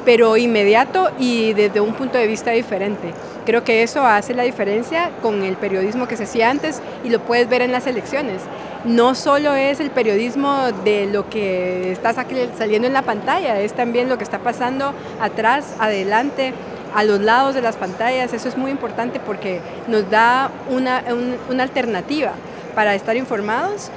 pero 0.04 0.37
inmediato 0.37 1.11
y 1.18 1.52
desde 1.54 1.80
un 1.80 1.94
punto 1.94 2.16
de 2.16 2.28
vista 2.28 2.52
diferente. 2.52 3.12
Creo 3.44 3.64
que 3.64 3.82
eso 3.82 4.06
hace 4.06 4.35
la 4.35 4.44
diferencia 4.44 5.11
con 5.20 5.42
el 5.42 5.56
periodismo 5.56 6.06
que 6.06 6.16
se 6.16 6.25
hacía 6.25 6.49
antes 6.49 6.80
y 7.02 7.09
lo 7.09 7.18
puedes 7.18 7.49
ver 7.49 7.62
en 7.62 7.73
las 7.73 7.88
elecciones 7.88 8.40
no 8.84 9.14
solo 9.14 9.54
es 9.54 9.80
el 9.80 9.90
periodismo 9.90 10.72
de 10.84 11.06
lo 11.06 11.28
que 11.28 11.92
está 11.92 12.12
saliendo 12.12 12.87
en 12.87 12.92
la 12.92 13.02
pantalla, 13.02 13.60
es 13.60 13.75
también 13.75 14.08
lo 14.08 14.18
que 14.18 14.25
está 14.25 14.38
pasando 14.38 14.94
atrás, 15.20 15.75
adelante, 15.78 16.54
a 16.94 17.04
los 17.04 17.20
lados 17.20 17.54
de 17.54 17.62
las 17.62 17.76
pantallas. 17.76 18.32
Eso 18.32 18.49
es 18.49 18.56
muy 18.56 18.70
importante 18.70 19.20
porque 19.20 19.60
nos 19.87 20.10
da 20.10 20.50
una, 20.68 21.04
una 21.49 21.62
alternativa 21.62 22.32
para 22.75 22.94
estar 22.94 23.16
informados. 23.16 23.90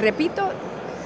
Repito, 0.00 0.50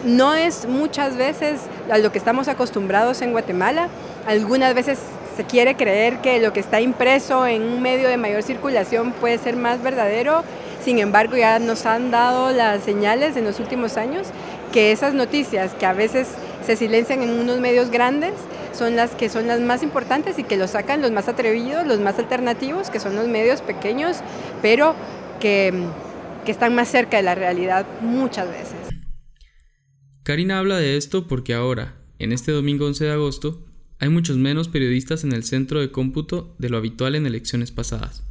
no 0.05 0.35
es 0.35 0.67
muchas 0.67 1.17
veces 1.17 1.61
a 1.91 1.99
lo 1.99 2.13
que 2.13 2.19
estamos 2.19 2.49
acostumbrados 2.49 3.23
en 3.23 3.33
Guatemala. 3.33 3.89
Algunas 4.27 4.75
veces 4.75 4.99
se 5.37 5.45
quiere 5.45 5.77
creer 5.77 6.19
que 6.19 6.41
lo 6.41 6.53
que 6.53 6.61
está 6.61 6.81
impreso 6.81 7.47
en 7.47 7.63
un 7.63 7.83
medio 7.83 8.09
de 8.09 8.17
mayor 8.17 8.43
circulación 8.43 9.13
puede 9.13 9.39
ser 9.39 9.57
más 9.57 9.83
verdadero 9.83 10.45
sin 10.85 10.99
embargo, 10.99 11.37
ya 11.37 11.59
nos 11.59 11.87
han 11.87 12.11
dado 12.11 12.53
las 12.53 12.85
señales 12.85 13.37
en 13.37 13.45
los 13.45 13.59
últimos 13.59 13.97
años 13.97 14.29
que 14.73 14.93
esas 14.93 15.15
noticias 15.15 15.73
que 15.75 15.87
a 15.87 15.95
veces 15.95 16.29
se 16.65 16.77
silencian 16.77 17.23
en 17.23 17.31
unos 17.31 17.59
medios 17.59 17.91
grandes 17.91 18.35
son 18.73 18.95
las 18.97 19.13
que 19.13 19.29
son 19.29 19.47
las 19.47 19.61
más 19.61 19.83
importantes 19.83 20.39
y 20.39 20.45
que 20.45 20.57
los 20.57 20.73
sacan 20.73 21.01
los 21.01 21.11
más 21.11 21.29
atrevidos, 21.29 21.87
los 21.87 22.01
más 22.01 22.19
alternativos, 22.19 22.91
que 22.91 23.01
son 23.01 23.17
los 23.17 23.29
medios 23.29 23.63
pequeños, 23.63 24.19
pero 24.61 24.95
que, 25.41 25.73
que 26.45 26.51
están 26.51 26.75
más 26.75 26.89
cerca 26.89 27.17
de 27.17 27.23
la 27.23 27.35
realidad 27.35 27.87
muchas 28.03 28.49
veces. 28.49 28.77
Karina 30.23 30.59
habla 30.59 30.77
de 30.77 30.97
esto 30.97 31.29
porque 31.29 31.55
ahora, 31.55 31.95
en 32.19 32.33
este 32.33 32.53
domingo 32.53 32.87
11 32.87 33.05
de 33.05 33.13
agosto, 33.13 33.65
hay 34.01 34.09
muchos 34.09 34.37
menos 34.37 34.69
periodistas 34.69 35.25
en 35.25 35.33
el 35.33 35.45
centro 35.45 35.81
de 35.81 35.91
cómputo 35.91 36.55
de 36.59 36.69
lo 36.69 36.77
habitual 36.77 37.15
en 37.15 37.27
elecciones 37.27 37.71
pasadas. 37.71 38.23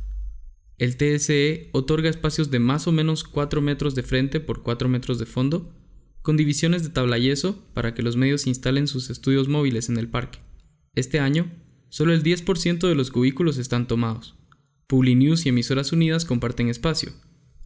El 0.83 0.97
TSE 0.97 1.69
otorga 1.71 2.09
espacios 2.09 2.51
de 2.51 2.59
más 2.59 2.87
o 2.87 2.91
menos 2.91 3.23
4 3.23 3.61
metros 3.61 3.95
de 3.95 4.03
frente 4.03 4.41
por 4.41 4.63
4 4.63 4.89
metros 4.89 5.17
de 5.17 5.25
fondo, 5.25 5.73
con 6.21 6.35
divisiones 6.35 6.83
de 6.83 6.89
tabla 6.89 7.17
yeso 7.17 7.65
para 7.73 7.93
que 7.93 8.01
los 8.01 8.17
medios 8.17 8.47
instalen 8.47 8.89
sus 8.89 9.09
estudios 9.09 9.47
móviles 9.47 9.87
en 9.87 9.97
el 9.97 10.09
parque. 10.09 10.39
Este 10.93 11.21
año, 11.21 11.49
solo 11.87 12.11
el 12.11 12.21
10% 12.21 12.85
de 12.85 12.95
los 12.95 13.11
cubículos 13.11 13.59
están 13.59 13.87
tomados. 13.87 14.35
Publinews 14.87 15.45
y 15.45 15.49
Emisoras 15.49 15.93
Unidas 15.93 16.25
comparten 16.25 16.67
espacio. 16.67 17.13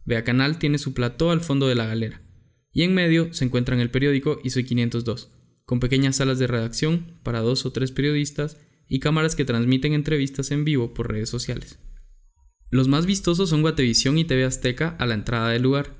Vea 0.04 0.22
Canal 0.22 0.60
tiene 0.60 0.78
su 0.78 0.94
plató 0.94 1.32
al 1.32 1.40
fondo 1.40 1.66
de 1.66 1.74
la 1.74 1.86
galera. 1.86 2.22
Y 2.72 2.84
en 2.84 2.94
medio 2.94 3.34
se 3.34 3.44
encuentran 3.44 3.80
el 3.80 3.90
periódico 3.90 4.38
y 4.44 4.50
Soy 4.50 4.62
502, 4.62 5.32
con 5.64 5.80
pequeñas 5.80 6.14
salas 6.14 6.38
de 6.38 6.46
redacción 6.46 7.18
para 7.24 7.40
dos 7.40 7.66
o 7.66 7.72
tres 7.72 7.90
periodistas 7.90 8.58
y 8.86 9.00
cámaras 9.00 9.34
que 9.34 9.44
transmiten 9.44 9.92
entrevistas 9.92 10.52
en 10.52 10.64
vivo 10.64 10.94
por 10.94 11.10
redes 11.10 11.28
sociales. 11.28 11.80
Los 12.70 12.86
más 12.86 13.06
vistosos 13.06 13.48
son 13.48 13.62
Guatevisión 13.62 14.18
y 14.18 14.24
TV 14.24 14.44
Azteca 14.44 14.94
a 14.98 15.06
la 15.06 15.14
entrada 15.14 15.48
del 15.48 15.62
lugar, 15.62 15.94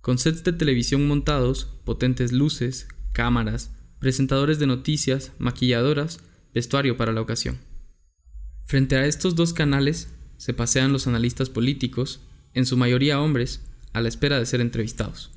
con 0.00 0.16
sets 0.16 0.42
de 0.42 0.54
televisión 0.54 1.06
montados, 1.06 1.66
potentes 1.84 2.32
luces, 2.32 2.88
cámaras, 3.12 3.72
presentadores 3.98 4.58
de 4.58 4.66
noticias, 4.66 5.32
maquilladoras, 5.38 6.20
vestuario 6.54 6.96
para 6.96 7.12
la 7.12 7.20
ocasión. 7.20 7.58
Frente 8.64 8.96
a 8.96 9.04
estos 9.04 9.34
dos 9.34 9.52
canales 9.52 10.14
se 10.38 10.54
pasean 10.54 10.92
los 10.92 11.06
analistas 11.06 11.50
políticos, 11.50 12.22
en 12.54 12.64
su 12.64 12.78
mayoría 12.78 13.20
hombres, 13.20 13.66
a 13.92 14.00
la 14.00 14.08
espera 14.08 14.38
de 14.38 14.46
ser 14.46 14.62
entrevistados. 14.62 15.30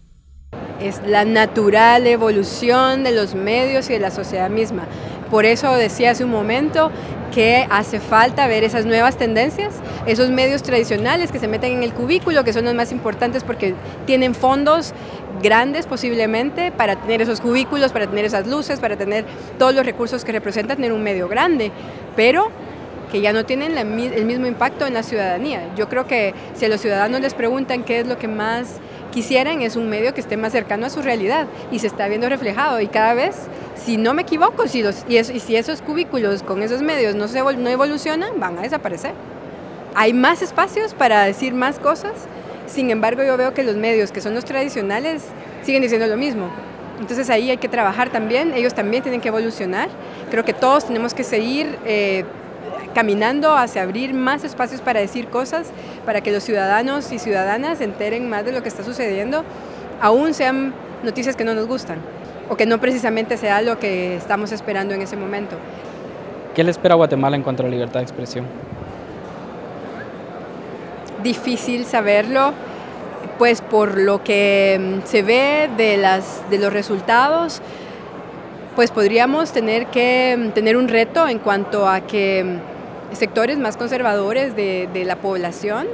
Es 0.79 1.01
la 1.05 1.25
natural 1.25 2.07
evolución 2.07 3.03
de 3.03 3.11
los 3.11 3.35
medios 3.35 3.89
y 3.89 3.93
de 3.93 3.99
la 3.99 4.11
sociedad 4.11 4.49
misma. 4.49 4.87
Por 5.29 5.45
eso 5.45 5.73
decía 5.73 6.11
hace 6.11 6.23
un 6.23 6.31
momento 6.31 6.91
que 7.31 7.65
hace 7.69 7.99
falta 7.99 8.47
ver 8.47 8.63
esas 8.63 8.85
nuevas 8.85 9.17
tendencias, 9.17 9.73
esos 10.05 10.29
medios 10.29 10.63
tradicionales 10.63 11.31
que 11.31 11.39
se 11.39 11.47
meten 11.47 11.71
en 11.73 11.83
el 11.83 11.93
cubículo, 11.93 12.43
que 12.43 12.53
son 12.53 12.65
los 12.65 12.75
más 12.75 12.91
importantes 12.91 13.43
porque 13.43 13.73
tienen 14.05 14.35
fondos 14.35 14.93
grandes 15.41 15.87
posiblemente 15.87 16.71
para 16.71 16.97
tener 16.97 17.21
esos 17.21 17.41
cubículos, 17.41 17.91
para 17.91 18.07
tener 18.07 18.25
esas 18.25 18.47
luces, 18.47 18.79
para 18.79 18.97
tener 18.97 19.25
todos 19.57 19.73
los 19.73 19.85
recursos 19.85 20.23
que 20.23 20.31
representa 20.31 20.75
tener 20.75 20.93
un 20.93 21.03
medio 21.03 21.27
grande, 21.27 21.71
pero 22.15 22.51
que 23.11 23.21
ya 23.21 23.33
no 23.33 23.45
tienen 23.45 23.77
el 23.77 24.25
mismo 24.25 24.45
impacto 24.45 24.85
en 24.85 24.93
la 24.93 25.03
ciudadanía. 25.03 25.73
Yo 25.75 25.89
creo 25.89 26.07
que 26.07 26.33
si 26.53 26.65
a 26.65 26.69
los 26.69 26.79
ciudadanos 26.79 27.19
les 27.19 27.33
preguntan 27.33 27.83
qué 27.83 27.99
es 27.99 28.07
lo 28.07 28.17
que 28.17 28.27
más 28.27 28.77
quisieran, 29.11 29.61
es 29.61 29.75
un 29.75 29.89
medio 29.89 30.13
que 30.13 30.21
esté 30.21 30.37
más 30.37 30.51
cercano 30.51 30.87
a 30.87 30.89
su 30.89 31.01
realidad 31.01 31.47
y 31.71 31.79
se 31.79 31.87
está 31.87 32.07
viendo 32.07 32.27
reflejado 32.29 32.79
y 32.81 32.87
cada 32.87 33.13
vez 33.13 33.35
Si 33.75 33.97
no 33.97 34.13
me 34.13 34.21
equivoco, 34.21 34.67
si 34.67 34.83
los, 34.83 35.05
y, 35.07 35.23
si 35.23 35.55
esos 35.55 35.81
cubículos 35.81 36.43
con 36.43 36.61
esos 36.61 36.83
medios 36.83 37.15
no, 37.15 37.27
se, 37.27 37.41
no 37.41 37.69
evolucionan, 37.69 38.39
van 38.39 38.59
a 38.59 38.61
desaparecer. 38.61 39.13
Hay 39.95 40.13
más 40.13 40.43
espacios 40.43 40.93
para 40.93 41.23
decir 41.25 41.53
más 41.53 41.79
cosas, 41.79 42.13
sin 42.67 42.91
embargo 42.91 43.23
yo 43.23 43.37
veo 43.37 43.55
que 43.55 43.63
los 43.63 43.75
medios, 43.77 44.11
que 44.11 44.21
son 44.21 44.35
los 44.35 44.45
tradicionales, 44.45 45.23
siguen 45.63 45.81
diciendo 45.81 46.05
lo 46.05 46.15
mismo. 46.15 46.49
Entonces 46.99 47.31
ahí 47.31 47.49
hay 47.49 47.57
que 47.57 47.67
trabajar 47.67 48.11
también, 48.11 48.53
ellos 48.53 48.75
también 48.75 49.01
tienen 49.01 49.19
que 49.19 49.29
evolucionar. 49.29 49.89
Creo 50.29 50.45
que 50.45 50.53
todos 50.53 50.85
tenemos 50.85 51.15
que 51.15 51.23
seguir 51.23 51.79
eh, 51.83 52.23
caminando 52.93 53.55
hacia 53.55 53.83
abrir 53.83 54.13
más 54.13 54.43
espacios 54.43 54.81
para 54.81 54.99
decir 54.99 55.27
cosas, 55.27 55.67
para 56.05 56.21
que 56.21 56.31
los 56.31 56.43
ciudadanos 56.43 57.11
y 57.11 57.19
ciudadanas 57.19 57.79
se 57.79 57.85
enteren 57.85 58.29
más 58.29 58.45
de 58.45 58.51
lo 58.51 58.61
que 58.63 58.69
está 58.69 58.83
sucediendo, 58.83 59.43
aún 60.01 60.33
sean 60.33 60.73
noticias 61.03 61.35
que 61.35 61.43
no 61.43 61.53
nos 61.53 61.67
gustan 61.67 61.99
o 62.49 62.57
que 62.57 62.65
no 62.65 62.79
precisamente 62.79 63.37
sea 63.37 63.61
lo 63.61 63.79
que 63.79 64.15
estamos 64.15 64.51
esperando 64.51 64.93
en 64.93 65.01
ese 65.01 65.15
momento. 65.15 65.55
¿Qué 66.53 66.63
le 66.63 66.71
espera 66.71 66.93
a 66.93 66.97
Guatemala 66.97 67.37
en 67.37 67.43
cuanto 67.43 67.63
a 67.63 67.65
la 67.65 67.71
libertad 67.71 68.01
de 68.01 68.03
expresión? 68.03 68.45
Difícil 71.23 71.85
saberlo, 71.85 72.53
pues 73.37 73.61
por 73.61 73.97
lo 73.97 74.23
que 74.23 74.79
mm, 74.79 75.07
se 75.07 75.23
ve 75.23 75.69
de, 75.77 75.95
las, 75.97 76.43
de 76.49 76.57
los 76.57 76.73
resultados, 76.73 77.61
pues 78.75 78.91
podríamos 78.91 79.51
tener 79.51 79.87
que 79.87 80.37
mm, 80.37 80.49
tener 80.49 80.75
un 80.75 80.87
reto 80.87 81.27
en 81.27 81.39
cuanto 81.39 81.87
a 81.87 82.01
que 82.01 82.43
mm, 82.43 82.70
sectores 83.13 83.57
más 83.57 83.77
conservadores 83.77 84.55
de, 84.55 84.89
de 84.93 85.05
la 85.05 85.17
población, 85.17 85.87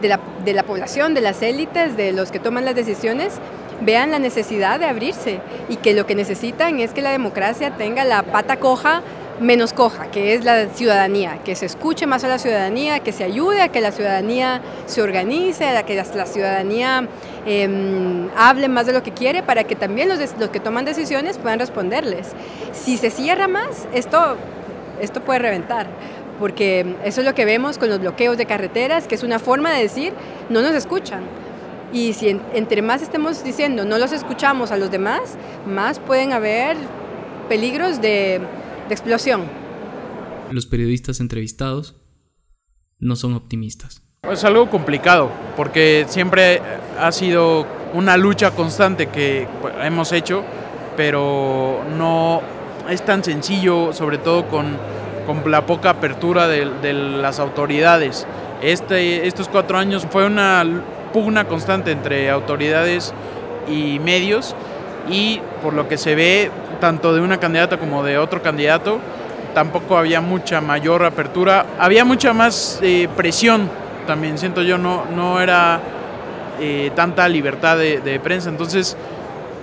de 0.00 0.08
la, 0.08 0.20
de 0.44 0.52
la 0.52 0.62
población, 0.62 1.14
de 1.14 1.20
las 1.20 1.42
élites, 1.42 1.96
de 1.96 2.12
los 2.12 2.30
que 2.30 2.38
toman 2.38 2.64
las 2.64 2.74
decisiones, 2.74 3.34
vean 3.80 4.10
la 4.10 4.18
necesidad 4.18 4.78
de 4.78 4.86
abrirse 4.86 5.40
y 5.68 5.76
que 5.76 5.94
lo 5.94 6.06
que 6.06 6.14
necesitan 6.14 6.78
es 6.80 6.92
que 6.92 7.02
la 7.02 7.10
democracia 7.10 7.76
tenga 7.76 8.04
la 8.04 8.22
pata 8.22 8.56
coja 8.58 9.02
menos 9.40 9.72
coja, 9.72 10.10
que 10.10 10.34
es 10.34 10.44
la 10.44 10.68
ciudadanía, 10.68 11.38
que 11.44 11.56
se 11.56 11.66
escuche 11.66 12.06
más 12.06 12.24
a 12.24 12.28
la 12.28 12.38
ciudadanía, 12.38 13.00
que 13.00 13.12
se 13.12 13.24
ayude 13.24 13.62
a 13.62 13.68
que 13.68 13.80
la 13.80 13.92
ciudadanía 13.92 14.60
se 14.86 15.02
organice, 15.02 15.66
a 15.66 15.82
que 15.84 15.96
la 15.96 16.26
ciudadanía 16.26 17.08
em, 17.46 18.28
hable 18.36 18.68
más 18.68 18.86
de 18.86 18.92
lo 18.92 19.02
que 19.02 19.12
quiere 19.12 19.42
para 19.42 19.64
que 19.64 19.74
también 19.74 20.08
los, 20.08 20.18
los, 20.38 20.50
que 20.50 20.60
toman 20.60 20.84
decisiones 20.84 21.38
puedan 21.38 21.58
responderles. 21.58 22.28
Si 22.72 22.96
se 22.96 23.10
cierra 23.10 23.48
más, 23.48 23.88
esto, 23.92 24.36
esto 25.00 25.20
puede 25.20 25.40
reventar, 25.40 25.86
porque 26.38 26.96
eso 27.04 27.20
es 27.20 27.26
lo 27.26 27.34
que 27.34 27.44
vemos 27.44 27.78
con 27.78 27.88
los 27.88 28.00
bloqueos 28.00 28.36
de 28.36 28.46
carreteras, 28.46 29.06
que 29.06 29.14
es 29.14 29.22
una 29.22 29.38
forma 29.38 29.72
de 29.72 29.82
decir, 29.82 30.12
no 30.50 30.62
nos 30.62 30.72
escuchan 30.72 31.22
y 31.94 32.12
si 32.12 32.28
entre 32.52 32.82
más 32.82 33.00
estemos 33.02 33.42
diciendo 33.44 33.84
no 33.84 33.98
los 33.98 34.12
escuchamos 34.12 34.72
a 34.72 34.76
los 34.76 34.90
demás, 34.90 35.38
más 35.66 36.00
pueden 36.00 36.32
haber 36.32 36.76
peligros 37.48 38.02
de, 38.02 38.40
de 38.88 38.94
explosión. 38.94 39.42
Los 40.50 40.66
periodistas 40.66 41.20
entrevistados 41.20 41.96
no 42.98 43.16
son 43.16 43.34
optimistas. 43.34 44.02
Es 44.30 44.44
algo 44.44 44.68
complicado, 44.70 45.30
porque 45.56 46.06
siempre 46.08 46.60
ha 46.98 47.12
sido 47.12 47.66
una 47.92 48.16
lucha 48.16 48.50
constante 48.50 49.08
que 49.08 49.46
hemos 49.82 50.12
hecho, 50.12 50.42
pero 50.96 51.84
no 51.96 52.40
es 52.88 53.04
tan 53.04 53.22
sencillo, 53.22 53.92
sobre 53.92 54.18
todo 54.18 54.48
con, 54.48 54.76
con 55.26 55.50
la 55.50 55.66
poca 55.66 55.90
apertura 55.90 56.48
de, 56.48 56.68
de 56.82 56.92
las 56.92 57.38
autoridades. 57.38 58.26
Este, 58.62 59.26
estos 59.26 59.48
cuatro 59.48 59.78
años 59.78 60.06
fue 60.10 60.26
una 60.26 60.64
pugna 61.12 61.44
constante 61.44 61.92
entre 61.92 62.30
autoridades 62.30 63.12
y 63.68 63.98
medios 63.98 64.54
y 65.08 65.40
por 65.62 65.74
lo 65.74 65.88
que 65.88 65.98
se 65.98 66.14
ve 66.14 66.50
tanto 66.80 67.14
de 67.14 67.20
una 67.20 67.38
candidata 67.38 67.78
como 67.78 68.02
de 68.02 68.18
otro 68.18 68.42
candidato 68.42 69.00
tampoco 69.54 69.96
había 69.96 70.20
mucha 70.20 70.60
mayor 70.60 71.04
apertura, 71.04 71.64
había 71.78 72.04
mucha 72.04 72.34
más 72.34 72.80
eh, 72.82 73.08
presión 73.16 73.70
también, 74.06 74.36
siento 74.36 74.62
yo, 74.62 74.76
no, 74.76 75.04
no 75.14 75.40
era 75.40 75.80
eh, 76.60 76.90
tanta 76.94 77.26
libertad 77.28 77.78
de, 77.78 78.20
prensa, 78.22 78.50
entonces 78.50 78.96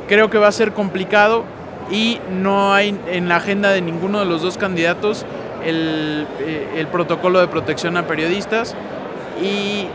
creo 0.08 0.30
que 0.32 0.40
va 0.40 0.48
a 0.48 0.52
ser 0.52 0.72
complicado 0.72 1.44
y 1.92 2.20
no 2.32 2.74
hay 2.74 2.98
en 3.08 3.30
la 3.30 3.36
agenda 3.36 3.70
de 3.70 3.82
ninguno 3.82 4.20
de 4.20 4.26
los 4.26 4.42
dos 4.42 4.58
candidatos 4.58 5.26
el, 5.66 6.28
eh, 6.40 6.76
el 6.78 6.88
protocolo 6.88 7.40
de 7.40 7.48
protección 7.48 7.98
a 7.98 8.08
periodistas 8.08 8.76
y 9.42 9.88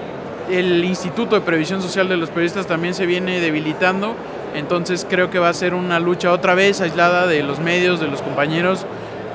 el 0.51 0.85
Instituto 0.85 1.35
de 1.35 1.41
Previsión 1.41 1.83
Social 1.83 2.09
de 2.09 2.17
los 2.17 2.31
Periodistas 2.31 2.67
también 2.67 2.95
se 2.95 3.07
viene 3.07 3.41
debilitando, 3.41 4.15
entonces 4.55 5.07
creo 5.09 5.31
que 5.31 5.39
va 5.39 5.49
a 5.49 5.55
ser 5.55 5.75
una 5.75 5.99
lucha 5.99 6.33
otra 6.33 6.55
vez 6.55 6.81
aislada 6.81 7.27
de 7.27 7.43
los 7.43 7.59
medios, 7.59 8.01
de 8.01 8.09
los 8.09 8.23
compañeros, 8.23 8.87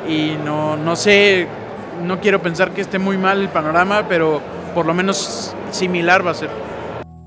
y 0.08 0.32
no, 0.44 0.78
no 0.78 0.96
sé, 0.96 1.48
no 2.04 2.20
quiero 2.20 2.42
pensar 2.42 2.74
que 2.74 2.82
esté 2.82 2.98
muy 2.98 3.18
mal 3.18 3.42
el 3.42 3.50
panorama, 3.50 4.08
pero 4.08 4.42
por 4.74 4.86
lo 4.86 4.94
menos 4.94 5.56
similar 5.72 6.26
va 6.26 6.32
a 6.32 6.36
ser. 6.36 6.50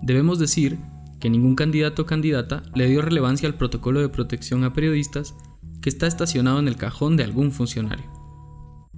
Debemos 0.03 0.39
decir 0.39 0.79
que 1.21 1.31
ningún 1.31 1.55
candidato 1.55 2.03
o 2.03 2.07
candidata 2.07 2.63
le 2.75 2.87
dio 2.87 3.01
relevancia 3.01 3.49
al 3.49 3.55
protocolo 3.55 4.01
de 4.01 4.09
protección 4.09 4.65
a 4.65 4.73
periodistas 4.73 5.35
que 5.81 5.89
está 5.89 6.07
estacionado 6.07 6.59
en 6.59 6.69
el 6.69 6.77
cajón 6.77 7.17
de 7.17 7.25
algún 7.25 7.53
funcionario. 7.53 8.14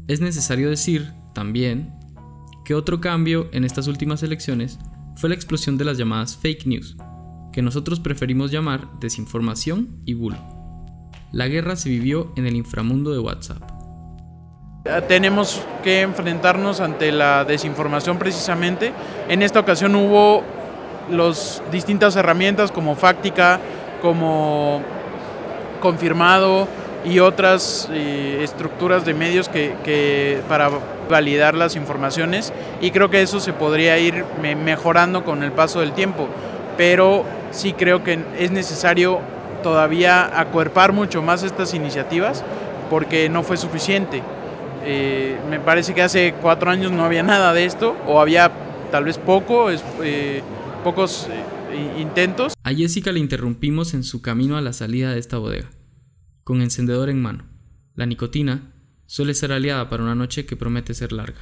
Es 0.08 0.20
necesario 0.20 0.70
decir, 0.70 1.12
también, 1.34 1.92
que 2.64 2.74
otro 2.74 3.00
cambio 3.00 3.48
en 3.52 3.64
estas 3.64 3.88
últimas 3.88 4.22
elecciones 4.22 4.78
fue 5.16 5.28
la 5.28 5.34
explosión 5.34 5.76
de 5.78 5.84
las 5.84 5.98
llamadas 5.98 6.36
fake 6.36 6.66
news, 6.66 6.96
que 7.52 7.60
nosotros 7.60 7.98
preferimos 7.98 8.52
llamar 8.52 8.86
desinformación 9.00 10.00
y 10.04 10.14
bulo. 10.14 10.38
La 11.32 11.48
guerra 11.48 11.74
se 11.74 11.88
vivió 11.88 12.32
en 12.36 12.46
el 12.46 12.54
inframundo 12.54 13.10
de 13.10 13.18
WhatsApp. 13.18 13.60
Tenemos 15.08 15.60
que 15.82 16.02
enfrentarnos 16.02 16.78
ante 16.78 17.10
la 17.10 17.44
desinformación 17.44 18.16
precisamente. 18.16 18.92
En 19.28 19.42
esta 19.42 19.58
ocasión 19.58 19.96
hubo 19.96 20.44
las 21.10 21.60
distintas 21.72 22.14
herramientas 22.14 22.70
como 22.70 22.94
Fáctica, 22.94 23.58
como 24.00 24.84
Confirmado, 25.80 26.68
y 27.06 27.20
otras 27.20 27.88
eh, 27.92 28.40
estructuras 28.42 29.04
de 29.04 29.14
medios 29.14 29.48
que, 29.48 30.40
para 30.48 30.70
validar 31.08 31.54
las 31.54 31.76
informaciones 31.76 32.52
y 32.80 32.90
creo 32.90 33.10
que 33.10 33.22
eso 33.22 33.38
se 33.38 33.52
podría 33.52 33.96
ir 33.98 34.24
mejorando 34.64 35.24
con 35.24 35.44
el 35.44 35.52
paso 35.52 35.80
del 35.80 35.92
tiempo, 35.92 36.28
pero 36.76 37.24
sí 37.52 37.72
creo 37.72 38.02
que 38.02 38.18
es 38.38 38.50
necesario 38.50 39.20
todavía 39.62 40.38
acuerpar 40.38 40.92
mucho 40.92 41.22
más 41.22 41.44
estas 41.44 41.74
iniciativas 41.74 42.44
porque 42.90 43.28
no 43.28 43.44
fue 43.44 43.56
suficiente. 43.56 44.22
Eh, 44.84 45.36
me 45.48 45.60
parece 45.60 45.94
que 45.94 46.02
hace 46.02 46.34
cuatro 46.40 46.70
años 46.70 46.90
no 46.90 47.04
había 47.04 47.22
nada 47.22 47.52
de 47.52 47.64
esto 47.64 47.96
o 48.06 48.20
había 48.20 48.50
tal 48.90 49.04
vez 49.04 49.18
poco, 49.18 49.68
eh, 49.70 50.42
pocos 50.82 51.28
intentos. 51.98 52.54
A 52.64 52.72
Jessica 52.72 53.12
le 53.12 53.20
interrumpimos 53.20 53.94
en 53.94 54.02
su 54.02 54.22
camino 54.22 54.56
a 54.56 54.60
la 54.60 54.72
salida 54.72 55.12
de 55.12 55.20
esta 55.20 55.38
bodega 55.38 55.68
con 56.46 56.62
encendedor 56.62 57.10
en 57.10 57.20
mano. 57.20 57.42
La 57.96 58.06
nicotina 58.06 58.72
suele 59.06 59.34
ser 59.34 59.50
aliada 59.50 59.90
para 59.90 60.04
una 60.04 60.14
noche 60.14 60.46
que 60.46 60.54
promete 60.54 60.94
ser 60.94 61.10
larga. 61.10 61.40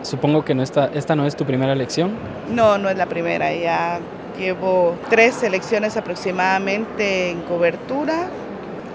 Supongo 0.00 0.46
que 0.46 0.54
no 0.54 0.62
esta 0.62 1.14
no 1.14 1.26
es 1.26 1.36
tu 1.36 1.44
primera 1.44 1.74
elección. 1.74 2.12
No, 2.50 2.78
no 2.78 2.88
es 2.88 2.96
la 2.96 3.04
primera. 3.04 3.54
Ya 3.54 4.00
llevo 4.38 4.98
tres 5.10 5.42
elecciones 5.42 5.98
aproximadamente 5.98 7.28
en 7.28 7.42
cobertura. 7.42 8.30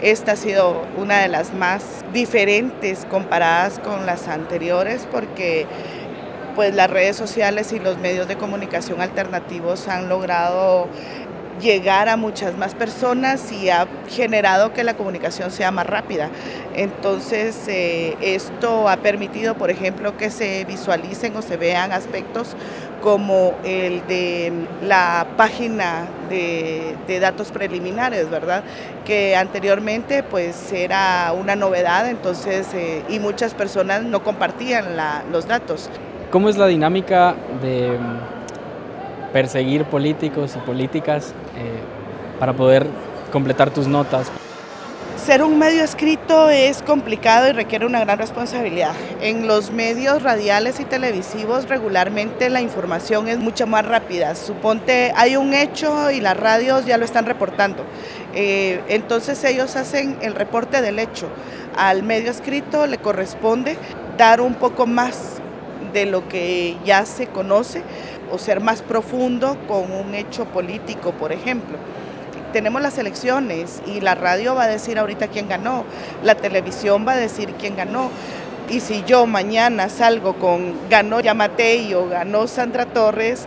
Esta 0.02 0.32
ha 0.32 0.36
sido 0.36 0.84
una 0.98 1.20
de 1.20 1.28
las 1.28 1.54
más 1.54 2.04
diferentes 2.12 3.06
comparadas 3.06 3.78
con 3.78 4.08
las 4.08 4.28
anteriores 4.28 5.08
porque 5.12 5.68
pues 6.56 6.74
las 6.74 6.90
redes 6.90 7.18
sociales 7.18 7.72
y 7.72 7.80
los 7.80 8.00
medios 8.00 8.28
de 8.28 8.36
comunicación 8.38 9.00
alternativos 9.00 9.88
han 9.88 10.10
logrado 10.10 10.88
llegar 11.62 12.10
a 12.10 12.18
muchas 12.18 12.58
más 12.58 12.74
personas 12.76 13.52
y 13.52 13.70
ha 13.70 13.88
generado 14.10 14.74
que 14.74 14.84
la 14.84 14.96
comunicación 14.96 15.52
sea 15.52 15.72
más 15.72 15.88
rápida. 15.88 16.30
Entonces, 16.76 17.68
eh, 17.68 18.18
esto 18.22 18.90
ha 18.90 18.98
permitido, 18.98 19.56
por 19.56 19.70
ejemplo, 19.70 20.18
que 20.18 20.30
se 20.30 20.66
visualicen 20.66 21.36
o 21.36 21.42
se 21.42 21.58
vean 21.58 21.92
aspectos 21.92 22.56
como 23.02 23.54
el 23.64 24.06
de 24.08 24.52
la 24.82 25.28
página 25.38 26.08
de, 26.30 26.96
datos 27.20 27.52
preliminares, 27.52 28.30
¿verdad? 28.30 28.64
Que 29.06 29.36
anteriormente 29.36 30.22
pues 30.24 30.74
era 30.74 31.32
una 31.40 31.56
novedad, 31.56 32.10
entonces, 32.10 32.68
eh, 32.74 33.04
y 33.08 33.20
muchas 33.20 33.54
personas 33.54 34.04
no 34.04 34.24
compartían 34.24 34.98
los 35.32 35.48
datos. 35.48 35.90
¿Cómo 36.32 36.50
es 36.50 36.58
la 36.58 36.68
dinámica 36.68 37.36
de 37.62 37.98
perseguir 39.32 39.86
políticos 39.86 40.56
y 40.56 40.60
políticas 40.60 41.34
para 42.40 42.54
poder 42.54 42.88
completar 43.32 43.70
tus 43.70 43.88
notas. 43.88 44.32
ser 45.18 45.42
un 45.42 45.58
medio 45.58 45.84
escrito 45.84 46.50
es 46.50 46.84
complicado 46.84 47.50
y 47.50 47.52
requiere 47.52 47.86
una 47.86 48.00
gran 48.00 48.20
responsabilidad. 48.20 48.94
En 49.22 49.48
los 49.48 49.72
medios 49.72 50.22
radiales 50.22 50.80
y 50.80 50.86
televisivos 50.86 51.68
regularmente 51.68 52.50
la 52.52 52.62
información 52.62 53.28
es 53.28 53.40
mucho 53.40 53.66
más 53.66 53.86
rápida. 53.86 54.36
Suponte 54.36 55.12
hay 55.16 55.36
un 55.36 55.54
hecho 55.54 56.12
y 56.12 56.22
las 56.22 56.38
radios 56.38 56.86
ya 56.86 56.98
lo 56.98 57.06
están 57.06 57.26
reportando. 57.26 57.84
Eh, 58.36 58.82
entonces 58.88 59.44
ellos 59.44 59.76
hacen 59.76 60.18
el 60.22 60.36
reporte 60.36 60.82
del 60.82 61.00
hecho. 61.00 61.28
Al 61.76 62.04
medio 62.04 62.30
escrito 62.30 62.86
le 62.86 63.00
corresponde 63.00 63.78
dar 64.18 64.42
un 64.42 64.54
poco 64.54 64.86
más 64.86 65.42
de 65.92 66.06
lo 66.06 66.28
que 66.28 66.78
ya 66.86 67.06
se 67.06 67.28
conoce 67.28 67.82
o 68.32 68.38
ser 68.38 68.62
más 68.62 68.82
profundo 68.82 69.58
con 69.68 69.92
un 69.92 70.16
hecho 70.16 70.46
político, 70.46 71.12
por 71.12 71.32
ejemplo 71.32 71.78
tenemos 72.56 72.82
las 72.82 72.98
elecciones 72.98 73.82
y 73.86 74.00
la 74.00 74.16
radio 74.16 74.56
va 74.56 74.64
a 74.64 74.68
decir 74.68 74.98
ahorita 74.98 75.28
quién 75.28 75.50
ganó, 75.50 75.84
la 76.24 76.36
televisión 76.36 77.06
va 77.06 77.12
a 77.12 77.18
decir 77.18 77.54
quién 77.60 77.76
ganó. 77.76 78.10
Y 78.70 78.80
si 78.80 79.04
yo 79.06 79.26
mañana 79.26 79.90
salgo 79.90 80.36
con 80.36 80.74
ganó 80.90 81.20
Yamatei 81.20 81.94
o 81.96 82.08
ganó 82.08 82.48
Sandra 82.48 82.86
Torres 82.86 83.46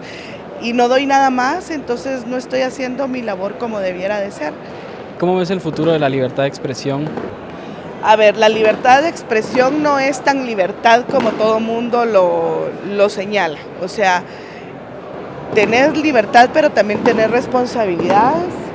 y 0.61 0.75
no 0.75 0.89
doy 0.89 1.07
nada 1.07 1.31
más, 1.31 1.71
entonces 1.71 2.27
no 2.27 2.37
estoy 2.37 2.61
haciendo 2.61 3.09
mi 3.09 3.23
labor 3.23 3.57
como 3.57 3.79
debiera 3.79 4.21
de 4.21 4.31
ser. 4.31 4.53
¿Cómo 5.19 5.39
ves 5.39 5.49
el 5.49 5.63
futuro 5.63 5.91
de 5.93 5.99
la 5.99 6.11
libertad 6.11 6.43
de 6.43 6.51
expresión? 6.51 7.09
A 8.05 8.15
ver, 8.15 8.37
la 8.37 8.51
libertad 8.51 9.01
de 9.01 9.09
expresión 9.09 9.83
no 9.83 9.99
es 9.99 10.23
tan 10.23 10.45
libertad 10.45 11.07
como 11.11 11.31
todo 11.31 11.61
mundo 11.61 12.05
lo, 12.05 12.69
lo 12.87 13.09
señala. 13.09 13.59
O 13.81 13.89
sea, 13.89 14.23
tener 15.55 15.97
libertad 15.97 16.51
pero 16.53 16.71
también 16.71 17.03
tener 17.03 17.31
responsabilidades 17.31 18.69